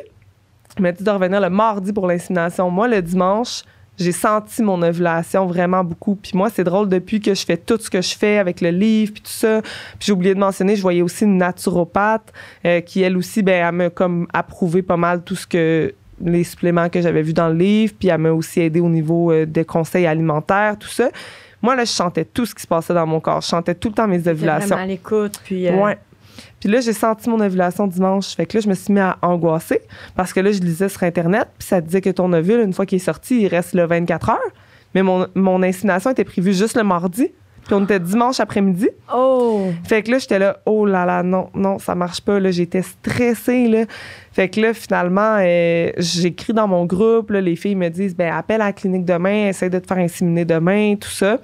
[0.78, 2.70] Il m'a dit de revenir le mardi pour l'insémination.
[2.70, 3.64] Moi, le dimanche,
[3.98, 6.16] j'ai senti mon ovulation vraiment beaucoup.
[6.16, 8.70] Puis moi, c'est drôle, depuis que je fais tout ce que je fais avec le
[8.70, 9.62] livre, puis tout ça.
[9.62, 12.34] Puis j'ai oublié de mentionner, je voyais aussi une naturopathe
[12.66, 16.44] euh, qui, elle aussi, ben, elle m'a comme approuvé pas mal tout ce que les
[16.44, 17.94] suppléments que j'avais vus dans le livre.
[17.98, 21.10] Puis elle m'a aussi aidé au niveau euh, des conseils alimentaires, tout ça.
[21.62, 23.42] Moi, là, je sentais tout ce qui se passait dans mon corps.
[23.42, 24.68] Je sentais tout le temps mes ovulations.
[24.68, 25.40] vraiment à l'écoute.
[25.44, 25.98] Puis, euh, Ouais.
[26.66, 28.36] Puis là, j'ai senti mon ovulation dimanche.
[28.36, 29.82] Fait que là, je me suis mis à angoisser
[30.16, 32.88] parce que là, je lisais sur Internet, puis ça disait que ton ovule, une fois
[32.88, 34.52] qu'il est sorti, il reste le 24 heures.
[34.96, 37.32] Mais mon, mon insémination était prévue juste le mardi.
[37.66, 38.90] Puis on était dimanche après-midi.
[39.14, 39.68] Oh!
[39.84, 42.40] Fait que là, j'étais là, oh là là, non, non, ça marche pas.
[42.40, 43.86] Là, j'étais stressée, là.
[44.32, 48.34] Fait que là, finalement, euh, j'écris dans mon groupe, là, les filles me disent, ben,
[48.34, 51.38] appelle à la clinique demain, essaie de te faire inséminer demain, tout ça.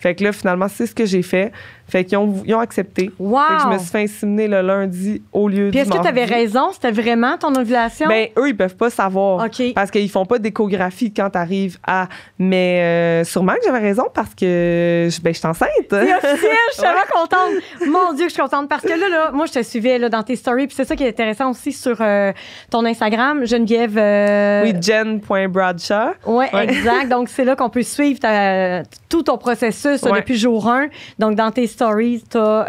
[0.00, 1.52] Fait que là, finalement, c'est ce que j'ai fait.
[1.90, 3.10] Fait qu'ils ont, ils ont accepté.
[3.18, 3.40] Wow!
[3.48, 6.06] Fait que je me suis fait inséminer le lundi au lieu Puis est-ce que tu
[6.08, 6.70] avais raison?
[6.72, 8.06] C'était vraiment ton ovulation?
[8.08, 9.44] Ben, eux, ils peuvent pas savoir.
[9.44, 9.74] OK.
[9.74, 12.08] Parce qu'ils font pas d'échographie quand t'arrives à.
[12.38, 15.68] Mais euh, sûrement que j'avais raison parce que je, ben, je suis enceinte.
[15.90, 16.38] C'est officiel,
[16.68, 17.50] je suis tellement contente.
[17.86, 20.08] Mon Dieu, que je suis contente parce que là, là moi, je te suivais là,
[20.08, 20.66] dans tes stories.
[20.68, 22.32] Puis c'est ça qui est intéressant aussi sur euh,
[22.70, 23.96] ton Instagram, Geneviève.
[23.98, 26.10] euh, Oui, Jen.Bradshaw.
[26.26, 26.64] Ouais, Ouais.
[26.64, 27.08] exact.
[27.08, 30.20] Donc, c'est là qu'on peut suivre ta- tout ton processus Ouais.
[30.20, 30.88] depuis jour 1.
[31.18, 32.64] Donc, dans tes stories, tu as,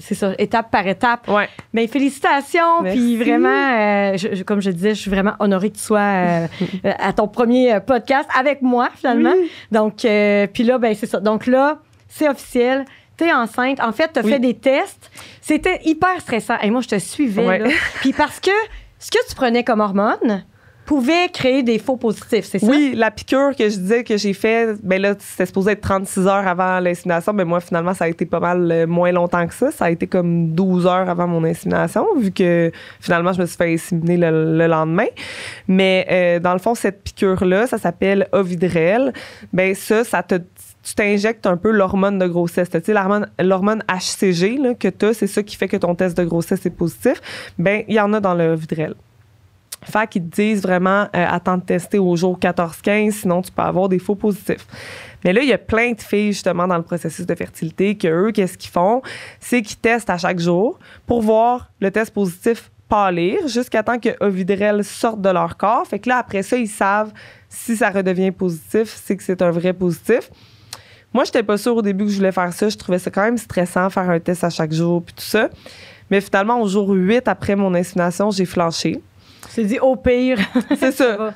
[0.00, 1.28] c'est ça, étape par étape.
[1.28, 1.48] Ouais.
[1.72, 2.82] Mais félicitations.
[2.84, 5.98] Puis vraiment, euh, je- je- comme je disais, je suis vraiment honorée que tu sois
[6.00, 6.46] euh,
[6.84, 9.34] euh, à ton premier euh, podcast avec moi, finalement.
[9.72, 11.20] Donc, euh, puis là, ben c'est ça.
[11.20, 12.84] Donc là, c'est officiel.
[13.16, 13.80] T'es enceinte.
[13.80, 14.32] En fait, t'as Oui.
[14.32, 15.10] fait des tests.
[15.42, 16.56] C'était hyper stressant.
[16.62, 17.46] Et moi, je te suivais.
[17.46, 17.58] Ouais.
[17.58, 17.68] là.
[18.00, 18.50] Puis parce que
[18.98, 20.44] ce que tu prenais comme hormone
[20.90, 22.66] pouvait créer des faux positifs, c'est ça?
[22.66, 26.26] Oui, la piqûre que je disais que j'ai fait, ben là, c'était supposé être 36
[26.26, 29.54] heures avant l'insémination, mais moi, finalement, ça a été pas mal euh, moins longtemps que
[29.54, 29.70] ça.
[29.70, 33.56] Ça a été comme 12 heures avant mon insémination, vu que finalement, je me suis
[33.56, 35.06] fait inséminer le, le lendemain.
[35.68, 39.12] Mais euh, dans le fond, cette piqûre-là, ça s'appelle Ovidrel.
[39.52, 40.40] Ben ça, ça te
[40.82, 42.68] tu t'injectes un peu l'hormone de grossesse.
[42.70, 42.94] Tu sais,
[43.38, 46.70] l'hormone, HCG que tu as, c'est ça qui fait que ton test de grossesse est
[46.70, 47.20] positif.
[47.58, 48.94] Ben, il y en a dans le Ovidrel.
[49.82, 53.62] Fait qu'ils te disent vraiment, euh, attends de tester au jour 14-15, sinon tu peux
[53.62, 54.66] avoir des faux positifs.
[55.24, 58.08] Mais là, il y a plein de filles, justement, dans le processus de fertilité, que
[58.08, 59.02] eux, qu'est-ce qu'ils font?
[59.38, 64.10] C'est qu'ils testent à chaque jour pour voir le test positif pâlir jusqu'à temps que
[64.20, 65.86] Ovidrel sorte de leur corps.
[65.86, 67.12] Fait que là, après ça, ils savent
[67.48, 70.30] si ça redevient positif, c'est que c'est un vrai positif.
[71.12, 72.68] Moi, j'étais pas sûre au début que je voulais faire ça.
[72.68, 75.48] Je trouvais ça quand même stressant, faire un test à chaque jour, puis tout ça.
[76.10, 79.00] Mais finalement, au jour 8 après mon insémination, j'ai flanché.
[79.48, 80.38] C'est dit au pire.
[80.78, 81.34] C'est ça.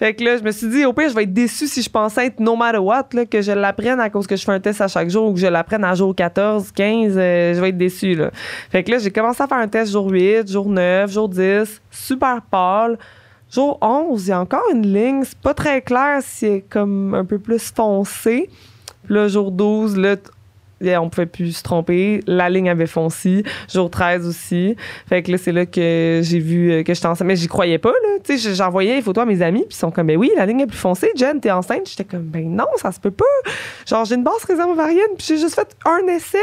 [0.00, 1.90] Fait que là, je me suis dit, au pire, je vais être déçue si je
[1.90, 4.58] pense être no matter what, là, que je l'apprenne à cause que je fais un
[4.58, 7.68] test à chaque jour ou que je l'apprenne à jour 14, 15, euh, je vais
[7.68, 8.14] être déçue.
[8.14, 8.30] Là.
[8.70, 11.82] Fait que là, j'ai commencé à faire un test jour 8, jour 9, jour 10,
[11.90, 12.98] super pâle.
[13.52, 15.22] Jour 11, il y a encore une ligne.
[15.22, 18.48] C'est pas très clair si c'est comme un peu plus foncé.
[19.04, 20.16] Puis là, jour 12, là,
[20.82, 22.20] on pouvait plus se tromper.
[22.26, 23.42] La ligne avait fonci.
[23.72, 24.76] Jour 13 aussi.
[25.08, 27.26] Fait que là, c'est là que j'ai vu euh, que j'étais enceinte.
[27.26, 28.18] Mais j'y croyais pas, là.
[28.22, 30.46] Tu sais, j'envoyais les photos à mes amis, puis ils sont comme, ben oui, la
[30.46, 31.10] ligne est plus foncée.
[31.16, 31.88] Jen, t'es enceinte?
[31.88, 33.24] J'étais comme, ben non, ça se peut pas.
[33.86, 36.38] Genre, j'ai une basse réserve ovarienne, puis j'ai juste fait un essai.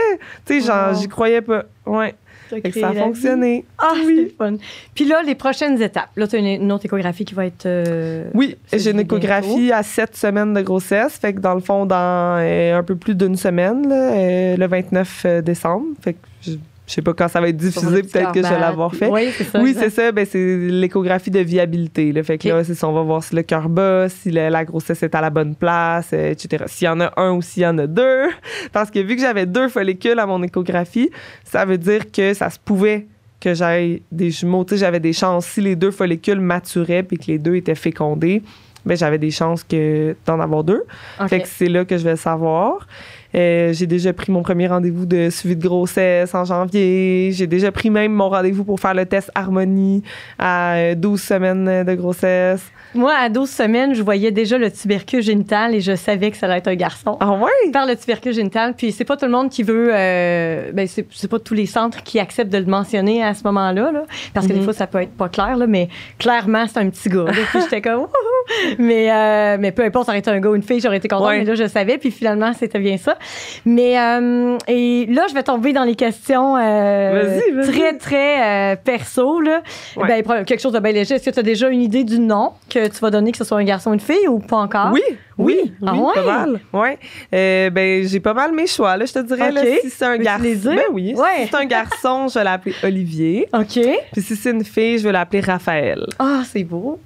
[0.46, 1.64] Tu sais, genre, j'y croyais pas.
[1.86, 2.16] Ouais.
[2.50, 3.66] Fait que ça a fonctionné.
[3.78, 4.28] Ah, Oui.
[4.30, 4.56] c'est fun.
[4.96, 6.10] Puis là, les prochaines étapes.
[6.16, 7.66] Là, tu as une, une autre échographie qui va être.
[7.66, 11.18] euh, Oui, j'ai une échographie à 7 semaines de grossesse.
[11.18, 14.68] Fait que dans le fond, dans euh, un peu plus d'une semaine, là, euh, le
[14.68, 15.86] 29 décembre.
[16.02, 16.52] Fait que
[16.88, 19.10] je, sais pas quand ça va être diffusé, peut-être que je vais l'avoir fait.
[19.10, 19.62] Oui, c'est ça.
[19.62, 20.12] Oui, c'est ça.
[20.12, 22.12] Ben, c'est l'échographie de viabilité.
[22.14, 22.24] Là.
[22.24, 22.54] Fait que Ok.
[22.56, 22.88] là, c'est ça.
[22.88, 25.54] On va voir si le cœur bat, si le- la grossesse est à la bonne
[25.56, 26.64] place, euh, etc.
[26.68, 28.30] S'il y en a un ou s'il y en a deux.
[28.74, 31.10] Parce que vu que j'avais deux follicules à mon échographie,
[31.44, 33.06] ça veut dire que ça se pouvait
[33.40, 34.64] que j'aille des jumeaux.
[34.64, 35.46] Tu sais, j'avais des chances.
[35.46, 38.42] Si les deux follicules maturaient puis que les deux étaient fécondés,
[38.86, 40.84] ben, j'avais des chances que d'en avoir deux.
[41.28, 42.88] Fait que c'est là que je vais le savoir.
[43.36, 47.32] Euh, j'ai déjà pris mon premier rendez-vous de suivi de grossesse en janvier.
[47.34, 50.04] J'ai déjà pris même mon rendez-vous pour faire le test harmonie
[50.40, 52.72] à euh, 12 semaines de grossesse.
[52.96, 56.46] Moi, à 12 semaines, je voyais déjà le tubercule génital et je savais que ça
[56.48, 57.18] allait être un garçon.
[57.20, 57.72] Ah ouais?
[57.74, 61.06] Par le tubercule génital, puis c'est pas tout le monde qui veut, euh, ben c'est
[61.12, 64.48] c'est pas tous les centres qui acceptent de le mentionner à ce moment-là, là, parce
[64.48, 64.64] que des Mhm.
[64.66, 67.26] fois ça peut être pas clair, là, mais clairement c'est un petit gars.
[67.26, 67.32] là.
[67.52, 68.76] puis j'étais comme, Wouhou!
[68.80, 71.08] mais euh, mais peu importe, ça aurait été un gars ou une fille, j'aurais été
[71.08, 71.40] contente, Ouais.
[71.40, 73.18] mais là je savais, puis finalement c'était bien ça.
[73.66, 77.72] Mais euh, et là je vais tomber dans les questions euh, Vas-y, vas-y.
[77.72, 79.62] très très perso là.
[79.98, 80.24] Ouais.
[80.24, 81.16] Ben quelque chose de bien léger.
[81.16, 83.44] Est-ce que tu as déjà une idée du nom que tu vas donner, que ce
[83.44, 84.92] soit un garçon ou une fille ou pas encore?
[84.94, 85.60] Oui, oui, Oui?
[85.64, 86.14] oui, Ah ouais?
[86.14, 86.60] pas mal.
[86.74, 87.00] Ouais.
[87.34, 89.52] Euh, ben, j'ai pas mal mes choix, là, je te dirais.
[89.52, 90.44] Là, si c'est un garçon.
[90.44, 90.56] les?
[90.56, 91.14] Ben oui.
[91.16, 91.44] Ouais.
[91.44, 93.48] Si c'est un garçon, je vais l'appeler Olivier.
[93.54, 93.80] OK.
[94.14, 96.06] Puis si c'est une fille, je vais l'appeler Raphaël.
[96.20, 97.00] Ah, c'est beau.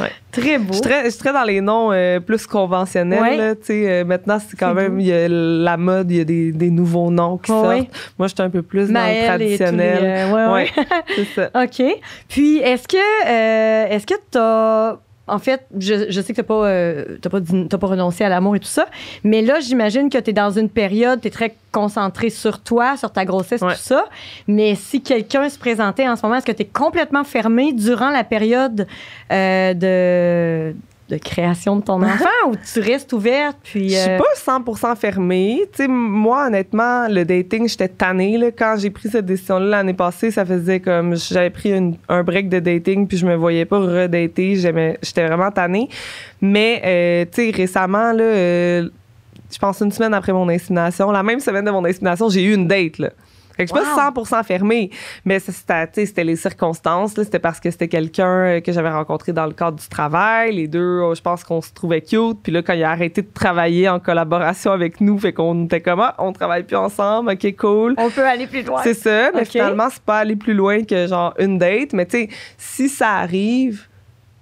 [0.00, 0.10] Ouais.
[0.32, 0.66] Très beau.
[0.70, 3.22] Je suis très, je suis très dans les noms euh, plus conventionnels.
[3.22, 3.36] Ouais.
[3.36, 6.70] là, euh, maintenant, c'est quand même y a la mode, il y a des, des
[6.70, 8.12] nouveaux noms qui Ouais, sortent.
[8.18, 10.30] Moi, je suis un peu plus dans le les, traditionnel.
[10.34, 10.52] euh.
[10.52, 10.68] Ouais,
[11.14, 11.50] c'est ça.
[11.62, 11.82] OK.
[12.28, 14.98] Puis, est-ce que est-ce que tu as.
[15.28, 18.28] En fait, je, je sais que tu n'as pas, euh, t'as pas, pas renoncé à
[18.28, 18.86] l'amour et tout ça,
[19.24, 22.96] mais là, j'imagine que tu es dans une période, tu es très concentré sur toi,
[22.96, 23.74] sur ta grossesse, Ouais.
[23.74, 24.04] tout ça.
[24.46, 28.10] Mais si quelqu'un se présentait en ce moment, est-ce que tu es complètement fermé durant
[28.10, 28.86] la période
[29.32, 30.74] euh, de,
[31.08, 33.56] de création de ton enfant ou tu restes ouverte?
[33.62, 35.62] Puis, Je suis euh, pas 100% fermée.
[35.72, 38.36] Tu sais, moi, honnêtement, le dating, j'étais tannée.
[38.36, 38.50] Là.
[38.50, 42.48] Quand j'ai pris cette décision-là l'année passée, ça faisait comme j'avais pris une- un break
[42.48, 44.56] de dating puis je me voyais pas redater.
[44.56, 45.88] J'aimais, j'étais vraiment tannée.
[46.40, 48.88] Mais, euh, tu sais, récemment, là, euh,
[49.50, 52.54] je pense une semaine après mon insémination, la même semaine de mon insémination, j'ai eu
[52.54, 52.98] une date.
[52.98, 53.10] Là.
[53.58, 54.90] Fait que je suis pas 100% fermée,
[55.24, 57.16] mais c'était, les circonstances.
[57.16, 57.24] là.
[57.24, 60.54] C'était parce que c'était quelqu'un euh, que j'avais rencontré dans le cadre du travail.
[60.54, 62.38] Les deux, euh, je pense qu'on se trouvait cute.
[62.42, 65.80] Puis là, quand il a arrêté de travailler en collaboration avec nous, fait qu'on était
[65.80, 67.94] comme, ah, on travaille plus ensemble, OK, cool.
[67.98, 68.80] on peut aller plus loin.
[68.84, 69.48] C'est ça, mais Ok.
[69.48, 71.92] finalement, c'est pas aller plus loin que genre une date.
[71.94, 73.88] Mais tu sais, si ça arrive,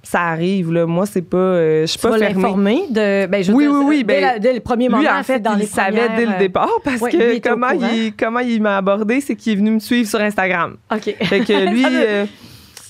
[0.06, 0.72] ça arrive.
[0.72, 0.86] Là.
[0.86, 1.36] Moi, c'est pas.
[1.36, 2.34] euh, je suis pas fermée.
[2.34, 3.26] l'informer de.
[3.26, 5.22] Ben, je Oui, dire, oui, oui, Dès, ben, la- dès le premier moment, Lui, en
[5.24, 8.38] fait, dans il les savait dès le euh, départ parce ouais, que comment il, comment
[8.40, 10.76] il m'a abordé, c'est qu'il est venu me suivre sur Instagram.
[10.94, 11.14] OK.
[11.22, 12.24] Fait que lui, euh,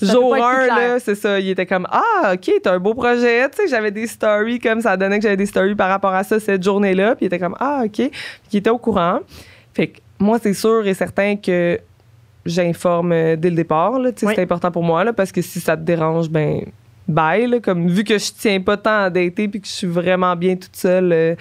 [0.01, 0.77] jour pas être plus 1, clair.
[0.93, 3.49] là, c'est ça, il était comme Ah, OK, t'as un beau projet.
[3.49, 6.23] Tu sais, j'avais des stories comme ça donnait que j'avais des stories par rapport à
[6.23, 7.15] ça cette journée-là.
[7.15, 7.91] Puis il était comme Ah, OK.
[7.95, 8.11] Puis
[8.53, 9.19] il était au courant.
[9.73, 11.79] Fait que moi, c'est sûr et certain que
[12.45, 13.97] j'informe dès le départ.
[13.99, 14.33] Là, Tu sais, Oui.
[14.35, 16.61] C'est important pour moi là, parce que si ça te dérange, ben
[17.07, 17.47] bye.
[17.47, 20.35] Là, comme vu que je tiens pas tant à dater puis que je suis vraiment
[20.35, 21.35] bien toute seule, euh,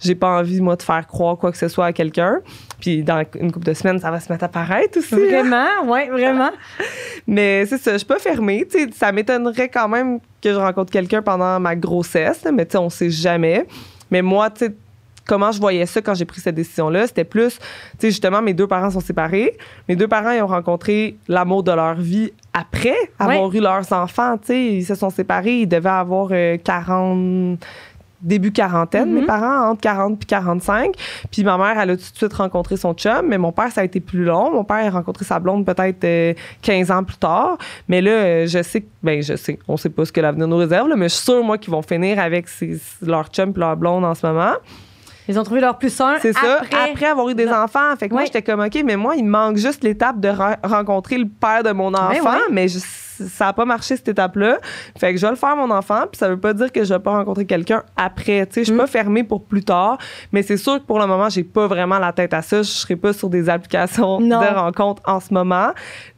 [0.00, 2.40] j'ai pas envie, moi, de faire croire quoi que ce soit à quelqu'un.
[2.80, 5.14] Puis dans une couple de semaines, ça va se mettre à paraître aussi.
[5.14, 6.50] Vraiment, oui, vraiment.
[7.26, 8.66] Mais c'est ça, je suis pas fermée.
[8.70, 12.72] Tu sais, ça m'étonnerait quand même que je rencontre quelqu'un pendant ma grossesse, mais tu
[12.72, 13.64] sais, on sait jamais.
[14.10, 14.74] Mais moi, tu sais,
[15.24, 17.64] comment je voyais ça quand j'ai pris cette décision-là, c'était plus, tu
[18.00, 19.56] sais, justement, mes deux parents sont séparés.
[19.88, 24.36] Mes deux parents, ils ont rencontré l'amour de leur vie après avoir eu leurs enfants.
[24.38, 27.58] Tu sais, ils se sont séparés, ils devaient avoir euh, 40
[28.20, 30.94] début quarantaine, mes parents, entre 40 puis 45.
[31.32, 33.80] Puis ma mère, elle a tout de suite rencontré son chum, mais mon père, ça
[33.80, 34.52] a été plus long.
[34.52, 36.32] Mon père a rencontré sa blonde peut-être euh,
[36.62, 37.58] 15 ans plus tard.
[37.88, 40.56] Mais là, euh, je sais, ben je sais, on sait pas ce que l'avenir nous
[40.56, 43.58] réserve, là, mais je suis sûre, moi, qu'ils vont finir avec ses- leur chum puis
[43.60, 44.52] leur blonde en ce moment.
[45.28, 46.18] Ils ont trouvé leur plus un.
[46.20, 47.06] C'est ça, après.
[47.06, 47.54] avoir eu des Non.
[47.54, 47.94] enfants.
[47.98, 50.56] Fait que moi, j'étais comme, OK, mais moi, il me manque juste l'étape de re-
[50.64, 52.38] rencontrer le père de mon enfant, Ben ouais.
[52.50, 54.58] mais je- ça n'a pas marché, cette étape-là.
[54.98, 56.92] Fait que je vais le faire, mon enfant, puis ça veut pas dire que je
[56.92, 58.46] vais pas rencontrer quelqu'un après.
[58.46, 58.78] Tu sais, je suis Mm.
[58.78, 59.98] pas fermée pour plus tard,
[60.32, 62.58] mais c'est sûr que pour le moment, j'ai pas vraiment la tête à ça.
[62.58, 64.40] Je serai pas sur des applications Non.
[64.40, 65.68] de rencontres en ce moment.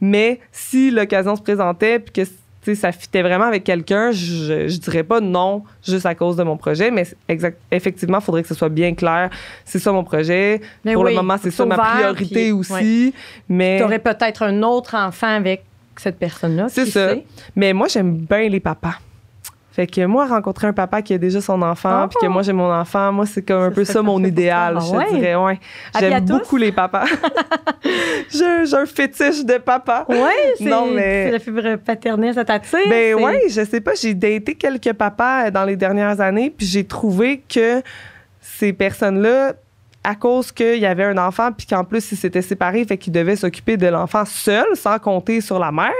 [0.01, 2.31] Mais si l'occasion se présentait, puis que
[2.65, 6.43] sais, ça fitait vraiment avec quelqu'un, je, je dirais pas non juste à cause de
[6.43, 9.29] mon projet, mais exact, effectivement, il faudrait que ce soit bien clair.
[9.65, 10.61] C'est ça mon projet.
[10.83, 13.13] Mais Pour oui, le moment, c'est ça ma priorité puis- aussi.
[13.49, 15.63] Mais, Tu aurais peut-être un autre enfant avec
[15.97, 16.67] cette personne-là.
[16.69, 17.13] C'est ça.
[17.13, 17.25] sait?
[17.55, 18.95] mais moi, j'aime bien les papas.
[19.75, 22.07] Fait que moi, rencontrer un papa qui a déjà son enfant, Oh!
[22.07, 24.85] puis que moi j'ai mon enfant, moi c'est comme un peu ça mon idéal, je
[24.85, 25.19] Ah te ouais?
[25.19, 25.35] dirais.
[25.35, 25.59] Ouais.
[25.99, 27.03] J'aime beaucoup les papas.
[28.29, 30.05] j'ai un fétiche de papa.
[30.07, 30.17] Ouais,
[30.57, 30.63] c'est
[30.93, 32.79] mais- la fibre paternelle, ça t'attire.
[32.89, 36.65] Ben ouais, je sais pas, j'ai daté quelques papas euh, dans les dernières années, puis
[36.65, 37.81] j'ai trouvé que
[38.41, 39.53] ces personnes-là,
[40.05, 43.11] à cause qu'il y avait un enfant, puis qu'en plus ils s'étaient séparés, fait qu'ils
[43.13, 45.91] devaient s'occuper de l'enfant seul, sans compter sur la mère,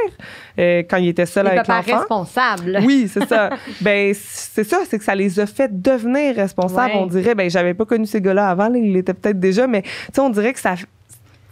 [0.60, 1.98] euh, quand il était seul Les avec l'enfant.
[1.98, 2.80] responsables.
[2.86, 3.50] Oui, c'est ça.
[3.82, 6.94] ben c'est ça, c'est que ça les a fait devenir responsables.
[6.94, 7.00] Ouais.
[7.00, 9.82] On dirait, ben j'avais pas connu ces gars-là avant, là, ils l'étaient peut-être déjà, mais
[9.82, 10.76] tu sais, on dirait que ça,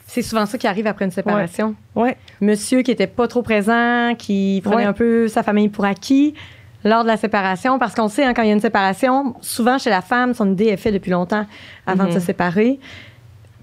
[0.07, 1.75] C'est souvent ça qui arrive après une séparation.
[1.95, 4.83] ouais, Monsieur qui était pas trop présent, qui prenait Ouais.
[4.85, 6.35] un peu sa famille pour acquis
[6.83, 9.77] lors de la séparation, parce qu'on sait, hein, quand il y a une séparation, souvent
[9.77, 11.45] chez la femme, son idée est faite depuis longtemps
[11.85, 12.09] avant Mhm.
[12.09, 12.79] de se séparer.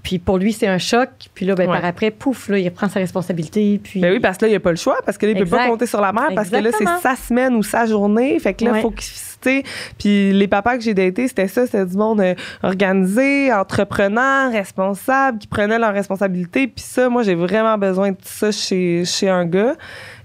[0.02, 1.10] Puis pour lui, c'est un choc.
[1.34, 1.76] Puis là, ben, Ouais.
[1.78, 3.78] par après, pouf, là, il prend sa responsabilité.
[3.82, 5.32] Puis Ben oui, parce que là, il n'y a pas le choix, parce que là,
[5.32, 7.84] il peut pas compter sur la mère, parce que là, c'est sa semaine ou sa
[7.84, 8.38] journée.
[8.38, 8.80] Fait que là, Ouais.
[8.80, 9.06] faut qu'il.
[9.40, 9.62] Tu sais,
[9.98, 15.38] Puis les papas que j'ai datés, c'était ça, c'était du monde euh, organisé, entrepreneur, responsable,
[15.38, 16.66] qui prenait leurs responsabilités.
[16.66, 19.74] Puis ça, moi, j'ai vraiment besoin de ça chez, chez un gars,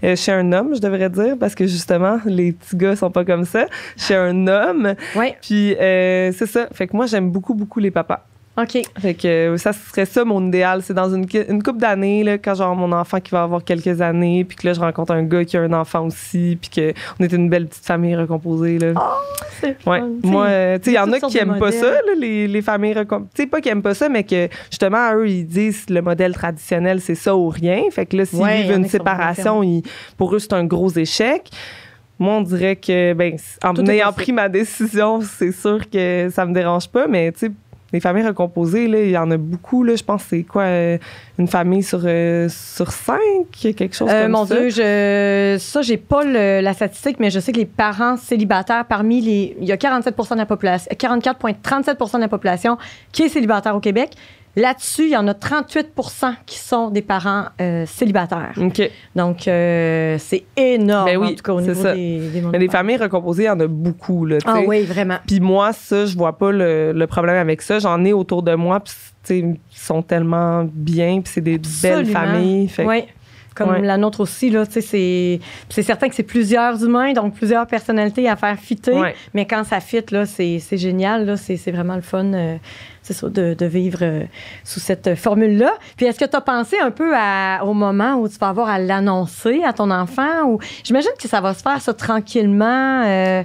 [0.03, 3.26] euh, chez un homme, je devrais dire, parce que justement, les petits gars sont pas
[3.26, 3.66] comme ça.
[3.97, 4.95] Chez un homme.
[5.16, 6.68] Ouais, Puis euh, c'est ça.
[6.74, 8.26] Fait que moi, j'aime beaucoup, beaucoup les papas.
[8.58, 8.78] OK.
[8.99, 10.82] Fait que euh, ça serait ça mon idéal.
[10.82, 13.99] C'est dans une, une couple d'années, là, quand j'ai mon enfant qui va avoir quelques
[14.01, 16.70] années, puis que là, je rencontre un gars qui a un enfant aussi, puis
[17.18, 18.80] qu'on est une belle petite famille recomposée.
[18.80, 18.93] Là.
[19.60, 20.01] C'est ouais.
[20.24, 22.62] Moi, euh, tu sais, il y en a qui aiment pas ça, là, les, les
[22.62, 23.30] familles recomposées.
[23.36, 26.34] Tu sais, pas qui aiment pas ça, mais que justement, eux, ils disent le modèle
[26.34, 27.82] traditionnel, c'est ça ou rien.
[27.91, 29.84] Fait que là, s'ils Ouais, vivent une séparation, ils-
[30.18, 31.49] pour eux, c'est un gros échec.
[32.18, 36.53] Moi, on dirait que, ben, en ayant pris ma décision, c'est sûr que ça me
[36.53, 37.51] dérange pas, mais tu sais,
[37.94, 39.84] les familles recomposées, là, il y en a beaucoup.
[39.84, 40.98] Là, je pense que c'est quoi, euh,
[41.38, 43.20] une famille sur, euh, sur cinq,
[43.52, 44.56] quelque chose Euh, comme mon ça?
[44.56, 48.86] Dieu, je, ça, j'ai pas le- la statistique, mais je sais que les parents célibataires,
[48.86, 49.56] parmi les.
[49.62, 52.78] Il y a 47 de la population, 44,37% de la population
[53.12, 54.12] qui est célibataire au Québec.
[54.56, 58.53] Là-dessus, il y en a 38% qui sont des parents euh, célibataires.
[58.58, 58.89] OK.
[59.16, 61.93] Donc, euh, c'est énorme, Ben oui, en tout cas, au c'est niveau ça.
[61.93, 64.26] des, des Mais les familles recomposées, il y en a beaucoup.
[64.26, 65.18] Là, Ah oui, vraiment.
[65.28, 67.80] Puis moi, ça, je vois pas le, le problème avec ça.
[67.80, 68.93] J'en ai autour de moi, puis
[69.30, 72.68] ils sont tellement bien, puis c'est des belles familles.
[72.68, 73.03] Fait Oui.
[73.56, 73.82] Comme Ouais.
[73.82, 75.39] la nôtre aussi, là, tu sais, c'est,
[75.70, 78.91] c'est certain que c'est plusieurs humains, donc plusieurs personnalités à faire fitter.
[78.91, 79.16] Ouais.
[79.34, 82.58] Mais quand ça fit, là, c'est, c'est génial, là, c'est, c'est vraiment le fun, euh,
[83.01, 84.24] c'est ça, de, de vivre euh,
[84.66, 85.72] sous cette formule-là.
[85.95, 88.68] Puis est-ce que tu as pensé un peu à- au moment où tu vas avoir
[88.68, 90.43] à l'annoncer à ton enfant?
[90.47, 93.43] Ou j'imagine que ça va se faire ça tranquillement, euh,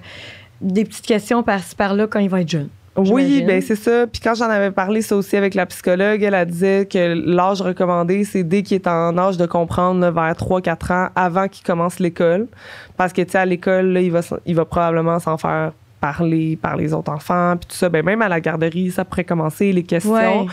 [0.61, 2.69] des petites questions par-ci par-là quand il va être jeune.
[2.97, 4.07] Oui, ben c'est ça.
[4.07, 7.63] Puis quand j'en avais parlé ça aussi avec la psychologue, elle, elle disait que l'âge
[7.63, 11.65] recommandé, c'est dès qu'il est en âge de comprendre là, vers 3-4 ans, avant qu'il
[11.65, 12.49] commence l'école.
[12.97, 16.77] Parce que, tu sais, à l'école, il va, il va probablement s'en faire parler par
[16.77, 17.89] les autres enfants, puis tout ça.
[17.89, 20.13] Ben, même à la garderie, ça pourrait commencer, les questions.
[20.15, 20.47] Ouais.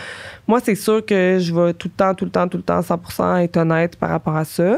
[0.46, 2.82] Moi, c'est sûr que je vais tout le temps, tout le temps, tout le temps,
[2.82, 4.78] 100% être honnête par rapport à ça.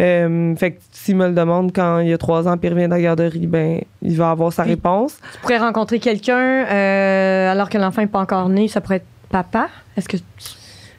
[0.00, 2.72] Euh, fait que s'il me le demande quand il y a trois ans puis il
[2.74, 5.18] revient de la garderie, ben il va avoir sa Puis- réponse.
[5.34, 9.06] Tu pourrais rencontrer quelqu'un euh, alors que l'enfant n'est pas encore né, ça pourrait être
[9.30, 9.68] papa?
[9.96, 10.24] Est-ce que tu-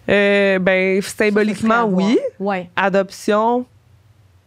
[0.07, 2.17] Euh, ben symboliquement, oui.
[2.39, 2.69] Ouais.
[2.75, 3.65] Adoption,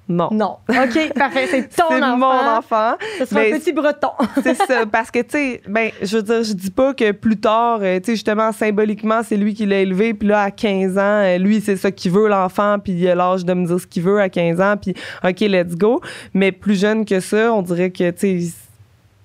[0.09, 0.28] non.
[0.32, 0.56] Non.
[0.68, 1.46] OK, parfait.
[1.50, 2.16] C'est ton C'est enfant.
[2.16, 2.94] mon enfant.
[3.18, 4.09] Ce sera un petit breton.
[4.42, 4.86] c'est ça.
[4.90, 7.98] Parce que, tu sais, ben, je veux dire, je dis pas que plus tard, euh,
[7.98, 10.14] tu sais, justement, symboliquement, c'est lui qui l'a élevé.
[10.14, 12.78] Puis là, à 15 ans, euh, lui, c'est ça qu'il veut, l'enfant.
[12.82, 14.74] Puis il a l'âge de me dire ce qu'il veut à 15 ans.
[14.80, 14.94] Puis,
[15.24, 16.00] OK, let's go.
[16.32, 18.52] Mais plus jeune que ça, on dirait que, tu sais,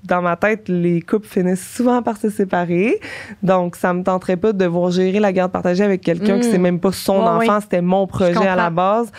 [0.03, 2.99] dans ma tête, les couples finissent souvent par se séparer.
[3.41, 6.39] Donc, ça me tenterait pas de devoir gérer la garde partagée avec quelqu'un Mm.
[6.41, 7.61] qui c'est même pas son enfant, oui.
[7.61, 9.09] c'était mon projet à la base.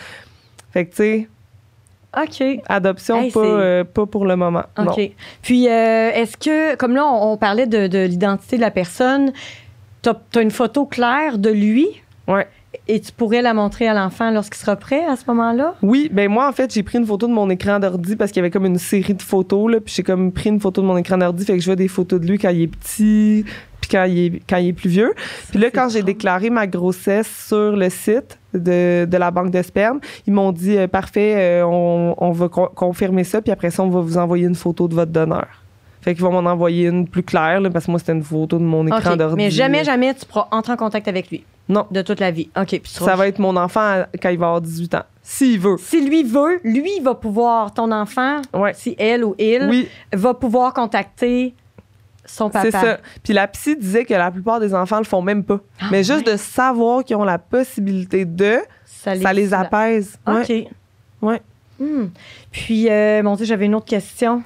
[0.71, 1.29] Fait que, tu sais,
[2.21, 2.61] OK.
[2.67, 4.63] adoption, Hey, pas, euh, pas pour le moment.
[4.77, 4.91] Non.
[4.91, 5.11] OK.
[5.41, 9.31] Puis, euh, est-ce que, comme là, on, on parlait de, de l'identité de la personne,
[10.01, 11.87] tu as, une photo claire de lui?
[12.27, 12.47] Ouais.
[12.87, 15.75] et tu pourrais la montrer à l'enfant lorsqu'il sera prêt à ce moment-là?
[15.83, 18.39] Oui, ben moi en fait j'ai pris une photo de mon écran d'ordi parce qu'il
[18.39, 20.87] y avait comme une série de photos là, puis j'ai comme pris une photo de
[20.87, 23.45] mon écran d'ordi, fait que je vois des photos de lui quand il est petit,
[23.87, 25.13] puis quand il est quand il est plus vieux.
[25.51, 29.61] Puis là quand j'ai déclaré ma grossesse sur le site de, de la banque de
[29.61, 33.69] sperme, ils m'ont dit euh, parfait, euh, on, on va con- confirmer ça, puis après
[33.69, 35.47] ça on va vous envoyer une photo de votre donneur.
[36.01, 38.59] Fait qu'ils vont m'en envoyer une plus claire là, parce que moi c'était une photo
[38.59, 39.17] de mon écran OK.
[39.17, 39.35] d'ordi.
[39.37, 41.43] Mais jamais, jamais tu pourras entrer en contact avec lui?
[41.67, 41.87] Non.
[41.89, 42.47] de toute la vie.
[42.55, 42.67] OK.
[42.67, 45.03] Puis Ça va être mon enfant quand il va avoir 18 ans.
[45.23, 45.77] S'il veut.
[45.79, 48.73] Si lui veut, lui va pouvoir, ton enfant, Ouais.
[48.75, 51.55] si elle ou il, Oui, va pouvoir contacter
[52.25, 52.71] son papa.
[52.71, 52.97] c'est ça.
[53.23, 55.59] Puis la psy disait que la plupart des enfants le font même pas.
[55.79, 56.33] Ah, Mais juste ouais.
[56.33, 60.17] de savoir qu'ils ont la possibilité de, ça les apaise.
[60.27, 60.41] Ouais.
[60.41, 60.71] OK.
[61.21, 61.41] Ouais.
[61.79, 62.07] Hmm.
[62.51, 64.43] Puis, euh, mon Dieu, j'avais une autre question.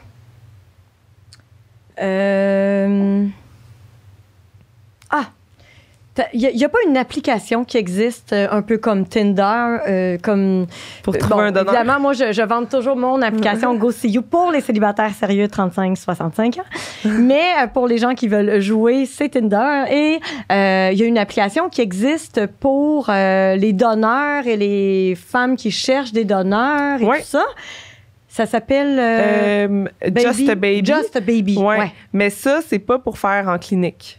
[2.01, 3.27] Euh...
[6.33, 10.67] Il n'y a, pas une application qui existe euh, un peu comme Tinder, euh, comme...
[11.01, 11.73] Pour Euh, trouver bon, un donneur?
[11.73, 16.63] Évidemment, moi, je, je vende toujours mon application GoSeeYou pour les célibataires sérieux 35-65 ans.
[17.05, 19.85] Mais euh, pour les gens qui veulent jouer, c'est Tinder.
[19.91, 25.71] Et il y a une application qui existe pour les donneurs et les femmes qui
[25.71, 27.19] cherchent des donneurs et Ouais.
[27.19, 27.45] tout ça.
[28.27, 29.89] Ça s'appelle...
[30.17, 30.85] Just a Baby.
[30.85, 31.57] Just a Baby.
[31.57, 31.79] Ouais.
[31.79, 31.91] ouais.
[32.13, 34.18] Mais ça, c'est pas pour faire en clinique.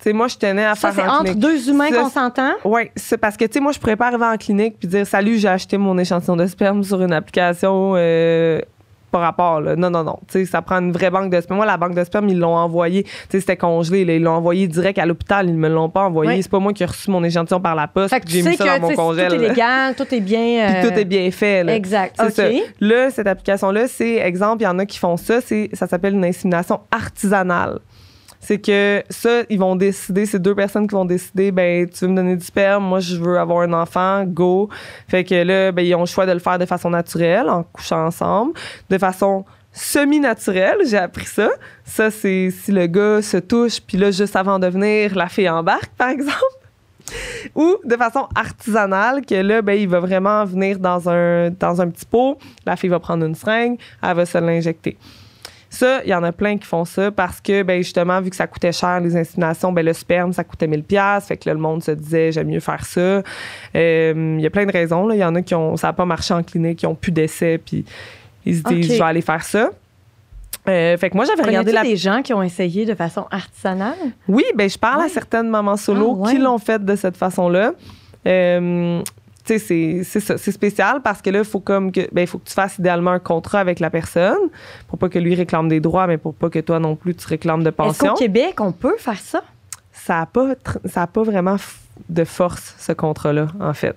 [0.00, 1.40] Tu sais, moi, je tenais à Ça, faire c'est en entre clinique.
[1.40, 2.52] deux humains qu'on s'entend.
[2.64, 5.06] Oui, c'est parce que, tu sais, moi, je pourrais pas arriver en clinique puis dire
[5.06, 8.60] Salut, j'ai acheté mon échantillon de sperme sur une application euh,
[9.10, 9.60] par rapport.
[9.60, 9.74] Là.
[9.74, 10.18] Non, non, non.
[10.28, 11.56] Tu sais, ça prend une vraie banque de sperme.
[11.56, 13.02] Moi, la banque de sperme, ils l'ont envoyé.
[13.02, 14.04] Tu sais, c'était congelé.
[14.04, 14.12] là.
[14.14, 15.48] Ils l'ont envoyé direct à l'hôpital.
[15.48, 16.30] Ils me l'ont pas envoyé.
[16.30, 16.42] Oui.
[16.44, 18.10] C'est pas moi qui ai reçu mon échantillon par la poste.
[18.14, 19.28] Fait que J'ai mis ça que dans mon congèle.
[19.30, 20.66] tout est légal, tout est bien...
[20.68, 21.64] Puis euh, tout est bien fait.
[21.64, 21.74] Là.
[21.74, 22.14] Exact.
[22.20, 22.32] C'est OK.
[22.62, 22.64] ça.
[22.80, 26.14] Là, cette application-là, c'est exemple, il y en a qui font ça, c'est ça s'appelle
[26.14, 27.80] une insémination artisanale.
[28.40, 32.10] C'est que ça, ils vont décider, c'est deux personnes qui vont décider, ben, tu veux
[32.10, 34.68] me donner du sperme, moi, je veux avoir un enfant, go.
[35.08, 37.64] Fait que là, ben, ils ont le choix de le faire de façon naturelle, en
[37.64, 38.52] couchant ensemble,
[38.88, 41.50] de façon semi-naturelle, j'ai appris ça.
[41.84, 45.48] Ça, c'est si le gars se touche, puis là, juste avant de venir, la fille
[45.48, 46.58] embarque, par exemple
[47.54, 51.88] ou de façon artisanale que là ben il va vraiment venir dans un dans un
[51.88, 54.96] petit pot la fille va prendre une seringue elle va se l'injecter
[55.70, 58.36] ça il y en a plein qui font ça parce que ben justement vu que
[58.36, 61.54] ça coûtait cher les inséminations ben le sperme ça coûtait 1000 pièces fait que là,
[61.54, 63.22] le monde se disait j'aime mieux faire ça Euh,
[64.38, 66.04] il y a plein de raisons il y en a qui ont ça n'a pas
[66.06, 67.84] marché en clinique qui ont plus d'essais puis
[68.46, 69.70] ils se disent je vais aller faire ça
[70.68, 73.96] Euh, fait que moi j'avais regardé la des gens qui ont essayé de façon artisanale?
[74.28, 76.32] oui, ben je parle à certaines mamans solo Ah, ouais.
[76.32, 77.72] qui l'ont fait de cette façon-là.
[78.26, 79.00] Euh,
[79.48, 82.22] tu sais, c'est- c'est ça, c'est spécial parce que là, il faut comme que, ben,
[82.22, 84.36] il faut que tu fasses idéalement un contrat avec la personne
[84.86, 87.26] pour pas que lui réclame des droits, mais pour pas que toi non plus tu
[87.26, 88.08] réclames de Est-ce pension.
[88.12, 89.42] qu'au Québec, on peut faire ça?
[89.92, 90.50] Ça a pas,
[90.84, 91.56] ça a pas vraiment
[92.08, 93.96] de force ce contrat-là, en fait.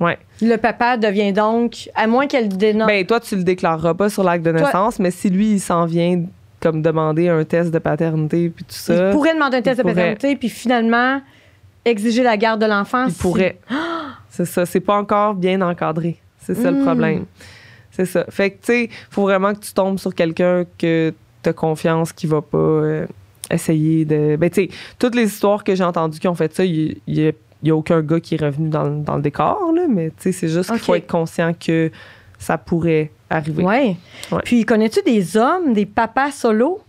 [0.00, 0.18] Ouais.
[0.42, 2.88] Le papa devient donc, à moins qu'elle dénonce.
[2.88, 5.60] Ben toi, tu le déclareras pas sur l'acte de Toi- naissance, mais si lui il
[5.60, 6.22] s'en vient
[6.60, 9.82] comme demander un test de paternité puis tout ça, il pourrait demander un test de
[9.82, 9.94] pourrait.
[9.94, 11.20] paternité, puis finalement
[11.84, 13.04] exiger la garde de l'enfant.
[13.06, 13.58] Il si- pourrait.
[14.36, 14.66] C'est ça.
[14.66, 16.18] C'est pas encore bien encadré.
[16.40, 16.84] C'est ça le Mm.
[16.84, 17.24] problème.
[17.92, 18.24] C'est ça.
[18.28, 22.12] Fait que, tu sais, faut vraiment que tu tombes sur quelqu'un que tu as confiance
[22.12, 23.06] qui va pas euh,
[23.50, 24.36] essayer de.
[24.36, 24.68] Ben, tu sais,
[24.98, 27.32] toutes les histoires que j'ai entendues qui ont fait ça, il y, a-
[27.62, 30.14] y a aucun gars qui est revenu dans, le- dans le décor, là, mais tu
[30.18, 31.90] sais, c'est juste qu'il faut être conscient que
[32.38, 33.62] ça pourrait arriver.
[33.64, 33.96] Ouais.
[34.44, 36.80] Puis, connais-tu des hommes, des papas solos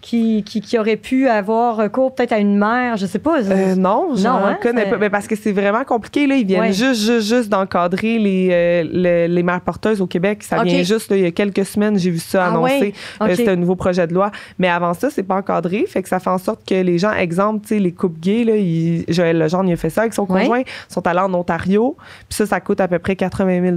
[0.00, 3.42] qui, qui, qui auraient pu avoir recours peut-être à une mère, je sais pas.
[3.42, 4.96] Euh, non, j'en Non, hein, connais pas.
[4.96, 6.26] Ben, parce que c'est vraiment compliqué.
[6.26, 6.36] Là.
[6.36, 6.72] Ils viennent Ouais.
[6.72, 10.42] juste, juste, juste d'encadrer les, euh, le- les mères porteuses au Québec.
[10.42, 12.80] Ça vient juste, là, il y a quelques semaines, j'ai vu ça Ah annoncé.
[12.80, 12.92] ouais?
[13.22, 13.34] Euh.
[13.36, 14.30] C'était un nouveau projet de loi.
[14.58, 15.84] Mais avant ça, c'est pas encadré.
[15.86, 19.04] Fait que ça fait en sorte que les gens, exemple, les couples gays, là, ils-
[19.08, 20.42] Joël Legendre, il a fait ça avec son Ouais.
[20.42, 21.96] conjoint, sont allés en Ontario.
[22.28, 23.60] Puis ça, ça coûte à peu près 80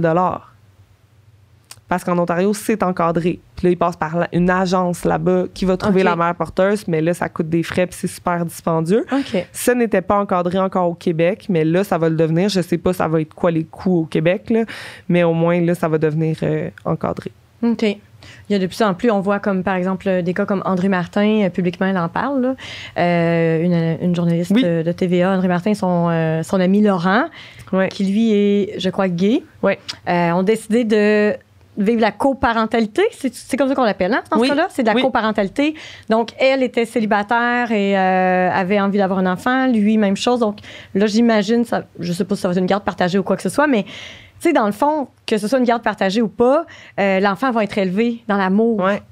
[1.88, 3.40] parce qu'en Ontario, c'est encadré.
[3.56, 7.00] Puis là, ils passent par une agence là-bas qui va trouver la mère porteuse, mais
[7.00, 9.04] là, ça coûte des frais puis c'est super dispendieux.
[9.12, 9.46] OK.
[9.52, 12.48] Ça n'était pas encadré encore au Québec, mais là, ça va le devenir.
[12.48, 14.64] Je sais pas ça va être quoi les coûts au Québec, là,
[15.08, 17.30] mais au moins, là, ça va devenir euh, encadré.
[17.62, 17.82] OK.
[18.48, 20.46] Il y a de plus en plus, on voit comme par exemple euh, des cas
[20.46, 22.54] comme André Martin, euh, publiquement elle en parle, là.
[22.98, 24.62] Euh, une, une journaliste Oui.
[24.62, 27.24] de TVA, André Martin, son, euh, son ami Laurent,
[27.72, 27.88] Ouais.
[27.88, 29.78] qui lui est, je crois, gay, Ouais.
[30.06, 31.34] ont décidé de
[31.76, 33.02] vivre la coparentalité.
[33.10, 34.48] C'est comme ça qu'on l'appelle, hein, dans Oui.
[34.48, 34.66] ce cas-là?
[34.70, 35.02] C'est de la Oui.
[35.02, 35.74] coparentalité.
[36.08, 39.66] Donc, elle était célibataire et euh, avait envie d'avoir un enfant.
[39.66, 40.40] Lui, même chose.
[40.40, 40.58] Donc,
[40.94, 43.36] là, j'imagine, ça, je sais pas si ça va être une garde partagée ou quoi
[43.36, 46.20] que ce soit, mais tu sais, dans le fond, que ce soit une garde partagée
[46.22, 46.66] ou pas,
[47.00, 48.78] euh, l'enfant va être élevé dans l'amour.
[48.80, 49.02] Ouais.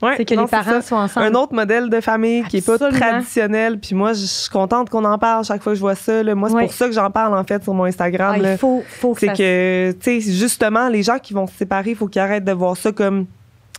[0.00, 0.82] Ouais, C'est que non, les parents ça.
[0.82, 1.26] soient ensemble.
[1.26, 3.78] Un autre modèle de famille qui est pas traditionnel.
[3.80, 6.22] Puis moi, je suis contente qu'on en parle chaque fois que je vois ça.
[6.22, 6.34] là.
[6.34, 6.64] Moi, c'est Ouais.
[6.64, 8.34] pour ça que j'en parle, en fait, sur mon Instagram.
[8.36, 8.52] Ah, là.
[8.52, 11.90] il faut, faut que C'est que, tu sais, justement, les gens qui vont se séparer,
[11.90, 13.26] il faut qu'ils arrêtent de voir ça comme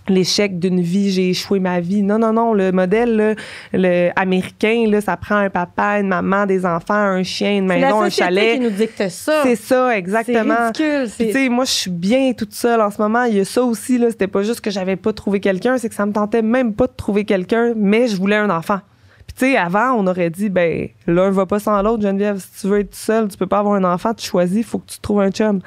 [0.09, 2.01] l'échec d'une vie, j'ai échoué ma vie.
[2.03, 2.53] Non, non, non.
[2.53, 3.33] Le modèle là,
[3.73, 7.79] le américain, là, ça prend un papa, une maman, des enfants, un chien, une C'est
[7.79, 8.53] la maison, un chalet.
[8.55, 9.41] qui nous dicte ça.
[9.43, 10.55] C'est ça, C'est exactement.
[10.67, 11.03] ridicule.
[11.03, 13.23] Puis, c'est- tu sais, moi, je suis bien toute seule en ce moment.
[13.23, 14.09] Il y a ça aussi, là.
[14.09, 16.87] C'était pas juste que j'avais pas trouvé quelqu'un, c'est que ça me tentait même pas
[16.87, 18.79] de trouver quelqu'un, mais je voulais un enfant.
[19.27, 22.39] Puis, tu sais, avant, on aurait dit, ben, l'un va pas sans l'autre, Geneviève.
[22.39, 24.89] Si tu veux être seule, tu peux pas avoir un enfant, tu choisis, faut que
[24.91, 25.59] tu trouves un chum.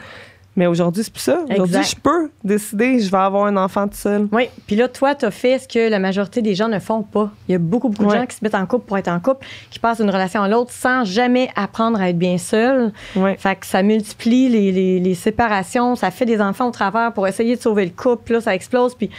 [0.54, 1.38] Mais aujourd'hui, c'est plus ça.
[1.50, 4.28] Aujourd'hui, je peux décider, je vais avoir un enfant tout seul.
[4.32, 7.02] Oui, puis là, toi, tu as fait ce que la majorité des gens ne font
[7.02, 7.30] pas.
[7.48, 9.18] Il y a beaucoup, beaucoup de gens qui se mettent en couple pour être en
[9.18, 12.92] couple, qui passent d'une relation à l'autre sans jamais apprendre à être bien seul.
[13.16, 13.36] Ouais.
[13.38, 17.26] Fait que ça multiplie les, les- les séparations, ça fait des enfants au travers pour
[17.26, 18.94] essayer de sauver le couple, là, ça explose.
[18.94, 19.14] Puis, tu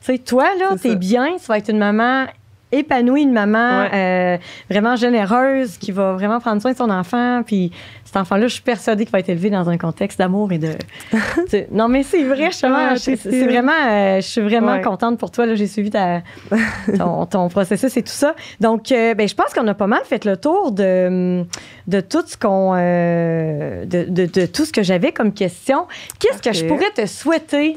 [0.00, 0.94] sais, toi, là, t'es ça.
[0.96, 2.26] bien, tu vas être une maman
[2.72, 3.90] épanouie, une maman Ouais.
[3.94, 4.38] euh,
[4.70, 7.42] vraiment généreuse, qui va vraiment prendre soin de son enfant.
[7.46, 7.70] Puis
[8.04, 10.70] cet enfant-là, je suis persuadée qu'il va être élevé dans un contexte d'amour et de...
[11.70, 13.14] Non, mais c'est vrai, justement, Ah, c'est
[13.44, 13.72] vraiment...
[13.88, 14.80] euh, je suis vraiment Ouais.
[14.82, 15.54] contente pour toi.
[15.54, 16.22] J'ai suivi ta,
[16.98, 18.34] ton, ton processus et tout ça.
[18.60, 21.44] Donc, euh, ben, je pense qu'on a pas mal fait le tour de,
[21.86, 22.74] de tout ce qu'on...
[22.76, 25.86] euh, de, de- de tout ce que j'avais comme question.
[26.18, 27.76] Qu'est-ce que je pourrais te souhaiter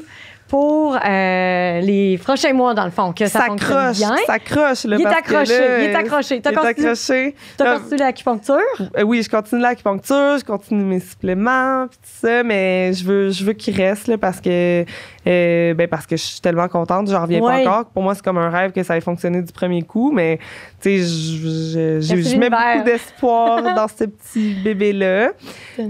[0.50, 3.12] pour euh, les prochains mois, dans le fond?
[3.12, 3.54] Que ça, Ça
[3.92, 4.16] bien?
[4.26, 4.84] ça accroche.
[4.84, 6.40] Là, Il est que accroché, là, il est accroché.
[6.40, 7.34] T'as il est continué, accroché.
[7.56, 8.56] t'as Euh, continué l'acupuncture?
[8.98, 13.30] Euh, oui, je continue l'acupuncture, je continue mes suppléments, pis tout ça, mais je veux,
[13.30, 14.84] je veux qu'il reste là, parce que,
[15.26, 17.62] euh, ben parce que je suis tellement contente, j'en reviens Ouais.
[17.64, 17.84] pas encore.
[17.92, 20.40] Pour moi, c'est comme un rêve que ça ait fonctionné du premier coup, mais
[20.82, 25.30] tu sais, je, mets beaucoup d'espoir dans ce petit bébé là.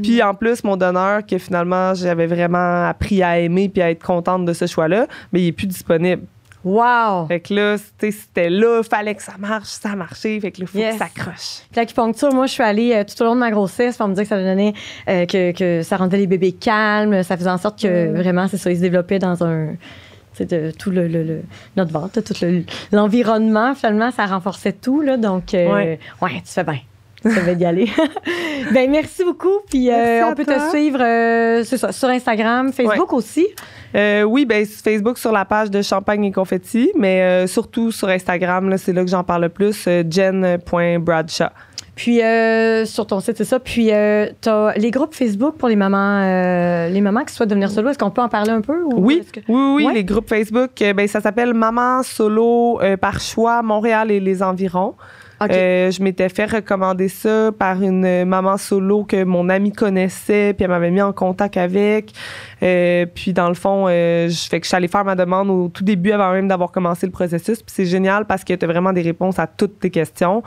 [0.03, 4.05] Puis en plus, mon donneur que finalement j'avais vraiment appris à aimer puis à être
[4.05, 6.23] contente de ce choix-là, mais il est plus disponible.
[6.63, 7.27] Wow!
[7.27, 10.67] Fait que là, c'était là, fallait que ça marche, ça a marché, fait que là,
[10.67, 10.93] faut Yes.
[10.93, 11.61] que ça accroche.
[11.71, 14.15] Puis L'acupuncture, moi, je suis allée euh, tout au long de ma grossesse pour me
[14.15, 14.75] dire que ça donnait,
[15.09, 18.15] euh, que, que ça rendait les bébés calmes, ça faisait en sorte que Mm.
[18.15, 19.69] vraiment, c'est ça, ils se développaient dans un.
[20.35, 21.43] C'est de tout le, le- le-
[21.77, 25.17] notre ventre, tout le- l'environnement, finalement, ça renforçait tout, là.
[25.17, 25.99] Donc, euh, ouais.
[26.21, 26.43] Ouais.
[26.45, 26.79] tu fais bien.
[27.23, 27.89] Ça va y aller.
[28.73, 29.59] ben, merci beaucoup.
[29.69, 30.55] Puis, euh, on peut toi.
[30.55, 33.47] te suivre, euh, ça, sur Instagram, Facebook aussi.
[33.95, 38.75] Euh, oui, ben Facebook sur la page de Champagne et Confetti, mais surtout sur Instagram,
[38.79, 41.49] c'est là que j'en parle le plus, jen.bradshaw.
[41.97, 43.59] Puis euh, sur ton site, c'est ça.
[43.61, 47.71] Puis euh, t'as les groupes Facebook pour les mamans, euh, les mamans qui souhaitent devenir
[47.71, 47.91] solo.
[47.91, 48.83] Est-ce qu'on peut en parler un peu?
[48.85, 49.93] ou Oui, que- oui, oui, Ouais.
[49.93, 54.95] les groupes Facebook, ben, ça s'appelle Maman Solo par choix Montréal et les environs.
[55.43, 60.65] Euh, je m'étais fait recommander ça par une maman solo que mon amie connaissait, puis
[60.65, 62.13] elle m'avait mis en contact avec.
[62.63, 65.49] Euh, puis dans le fond, euh, je fais que je suis allée faire ma demande
[65.49, 67.63] au tout début avant même d'avoir commencé le processus.
[67.63, 70.43] Puis c'est génial parce que tu as vraiment des réponses à toutes tes questions.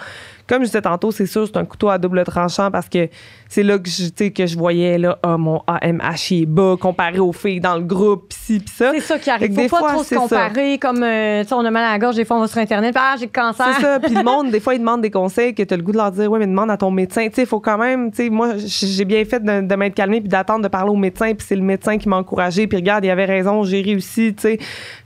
[0.53, 3.09] Comme je disais tantôt, c'est sûr, c'est un couteau à double tranchant parce que
[3.49, 7.31] c'est là que je, que je voyais là, ah, mon AMH est bas comparé aux
[7.31, 8.91] filles dans le groupe, pis ci, pis ça.
[8.93, 9.49] C'est ça qui arrive.
[9.49, 10.21] Faut des pas fois, trop se ça.
[10.21, 12.95] comparer comme, euh, on a mal à la gorge, des fois on va sur Internet,
[12.95, 13.65] ah, j'ai le cancer.
[13.75, 13.99] C'est ça.
[14.03, 15.97] Puis le monde, des fois, ils demandent des conseils que tu as le goût de
[15.97, 17.27] leur dire, ouais, mais demande à ton médecin.
[17.29, 19.95] Tu sais, il faut quand même, tu sais, moi, j'ai bien fait de, de m'être
[19.95, 21.33] calmée puis d'attendre de parler au médecin.
[21.33, 22.67] Puis c'est le médecin qui m'a encouragé.
[22.67, 24.57] Puis regarde, il avait raison, j'ai réussi, tu sais.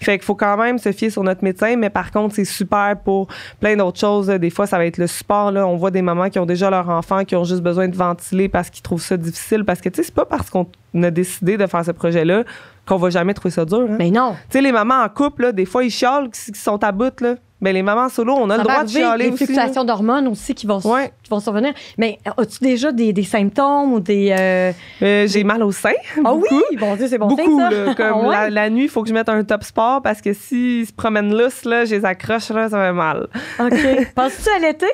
[0.02, 1.78] Fait qu'il faut quand même se fier sur notre médecin.
[1.78, 3.28] Mais par contre, c'est super pour
[3.62, 4.28] plein d'autres choses.
[4.28, 5.36] Des fois, ça va être le support.
[5.51, 5.65] Là.
[5.67, 8.49] On voit des mamans qui ont déjà leur enfant, qui ont juste besoin de ventiler
[8.49, 9.63] parce qu'ils trouvent ça difficile.
[9.65, 10.67] Parce que, tu sais, c'est pas parce qu'on
[11.01, 12.43] a décidé de faire ce projet-là
[12.85, 13.85] qu'on va jamais trouver ça dur.
[13.89, 13.95] hein.
[13.99, 14.31] Mais non.
[14.49, 17.19] Tu sais, les mamans en couple, là, des fois, ils chialent qui sont à bout,
[17.21, 17.35] là.
[17.59, 19.43] Ben, les mamans solo, on a Ça le droit de chialer des aussi.
[19.45, 19.47] là.
[19.47, 21.11] fluctuations d'hormones aussi qui vont, s- Ouais.
[21.23, 21.73] qui vont survenir.
[21.97, 24.29] Mais as-tu déjà des, des symptômes ou des.
[24.38, 24.71] euh,
[25.01, 25.93] Euh, j'ai mal au sein.
[26.23, 26.45] Ah oui,
[26.79, 27.69] bon Dieu, c'est bon Beaucoup, signe, ça.
[27.71, 28.31] là, comme Ah ouais?
[28.31, 30.93] la, la nuit, il faut que je mette un top sport parce que s'ils se
[30.93, 33.27] promènent lousse, là, je les accroche, là, ça fait mal.
[33.59, 33.73] OK.
[34.15, 34.85] Penses-tu à l'été?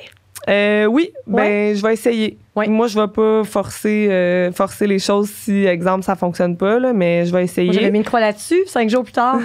[0.50, 1.74] Euh, oui, ben, Ouais.
[1.76, 2.38] je vais essayer.
[2.56, 2.68] Ouais.
[2.68, 6.92] Moi, je vais pas forcer, euh, forcer les choses si, exemple, ça fonctionne pas, là,
[6.94, 7.92] mais je vais Moi, J'avais essayer.
[7.92, 9.40] mis une croix là-dessus, cinq jours plus tard.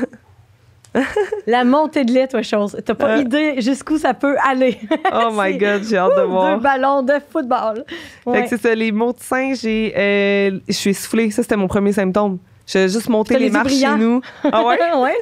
[1.46, 2.76] la montée de lait, toi, chose.
[2.84, 3.20] T'as pas Euh.
[3.20, 4.78] idée jusqu'où ça peut aller.
[5.12, 6.58] Oh my God, j'ai hâte de Deux voir.
[6.60, 7.84] ballons de football.
[8.24, 8.42] Fait Ouais.
[8.42, 11.30] que c'est ça, les mots de sein, j'ai, euh, je suis essoufflée.
[11.30, 12.38] Ça, c'était mon premier symptôme.
[12.70, 14.20] J'ai juste monté les marches chez nous.
[14.52, 14.78] Ah ouais?
[15.00, 15.16] ouais.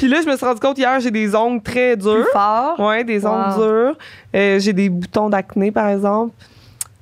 [0.00, 2.26] Puis là, je me suis rendu compte hier, j'ai des ongles très Plus durs.
[2.32, 2.80] fort.
[2.80, 3.30] Ouais, des Wow.
[3.30, 3.98] ongles durs.
[4.34, 6.34] Euh, j'ai des boutons d'acné, par exemple.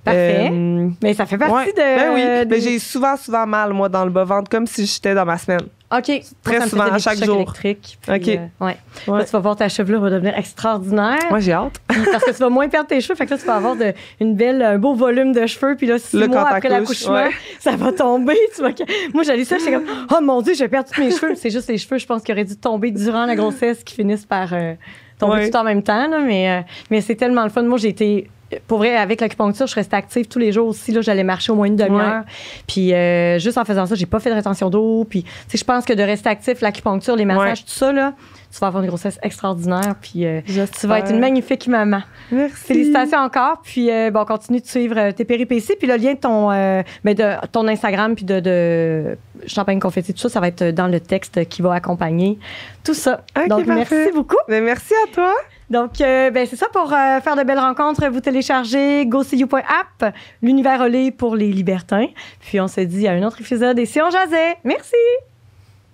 [0.05, 0.51] Parfait.
[0.53, 1.73] Euh, Mais ça fait partie ouais.
[1.73, 1.77] de.
[1.77, 5.25] Ben oui, mais j'ai souvent, souvent mal, moi, dans le bas-ventre, comme si j'étais dans
[5.25, 5.61] ma semaine.
[5.91, 6.09] OK.
[6.09, 7.51] Moi, Très me souvent, à chaque jour.
[7.59, 7.77] Puis,
[8.09, 8.29] OK.
[8.29, 8.77] euh, ouais.
[9.07, 9.19] Ouais.
[9.19, 11.19] Là, tu vas voir ta chevelure va devenir extraordinaire.
[11.31, 11.81] Moi, j'ai hâte.
[12.13, 13.15] Parce que tu vas moins perdre tes cheveux.
[13.15, 15.77] Fait que là, tu vas avoir de- une belle, un beau volume de cheveux.
[15.77, 17.25] Puis là, six Là, mois après l'accouchement,
[17.59, 18.37] ça va tomber.
[18.55, 18.69] Tu vas...
[19.15, 21.35] Moi, j'allais ça, j'étais comme, oh mon Dieu, je vais perdre tous mes cheveux.
[21.37, 24.27] C'est juste les cheveux, je pense, qui auraient dû tomber durant la grossesse qui finissent
[24.27, 24.75] par euh,
[25.19, 26.07] tomber tout en même temps.
[26.09, 26.19] là.
[26.21, 26.61] mais euh,
[26.91, 27.63] mais c'est tellement le fun.
[27.63, 28.29] Moi, j'ai été.
[28.67, 30.91] Pour vrai, avec l'acupuncture, je restais active tous les jours aussi.
[30.93, 32.23] Là, j'allais marcher au moins une demi-heure.
[32.67, 35.05] Puis euh, juste en faisant ça, j'ai pas fait de rétention d'eau.
[35.09, 37.65] Puis, tu sais, je pense que de rester actif, l'acupuncture, les massages, Ouais.
[37.65, 38.15] tout ça, là,
[38.51, 39.95] tu vas avoir une grossesse extraordinaire.
[40.01, 42.01] Puis euh, tu vas être une magnifique maman.
[42.33, 42.57] Merci.
[42.65, 43.61] Félicitations encore.
[43.63, 45.75] Puis, euh, bon, continue de suivre tes péripéties.
[45.79, 46.85] Puis, le lien de ton, ben,
[47.15, 51.01] de ton Instagram puis de, de Champagne Confetti, tout ça, ça va être dans le
[51.01, 52.39] texte qui va accompagner
[52.83, 53.21] tout ça.
[53.39, 53.95] Ok, Donc, parfait.
[53.97, 54.37] merci beaucoup.
[54.49, 55.33] Ben, merci à toi.
[55.71, 58.07] Donc, euh, ben, c'est ça pour euh, faire de belles rencontres.
[58.09, 62.07] Vous téléchargez GoSeeYou.app, l'univers relais pour les libertins.
[62.41, 64.57] Puis on se dit à un autre épisode et si on jasait.
[64.65, 64.97] Merci!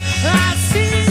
[0.00, 1.03] I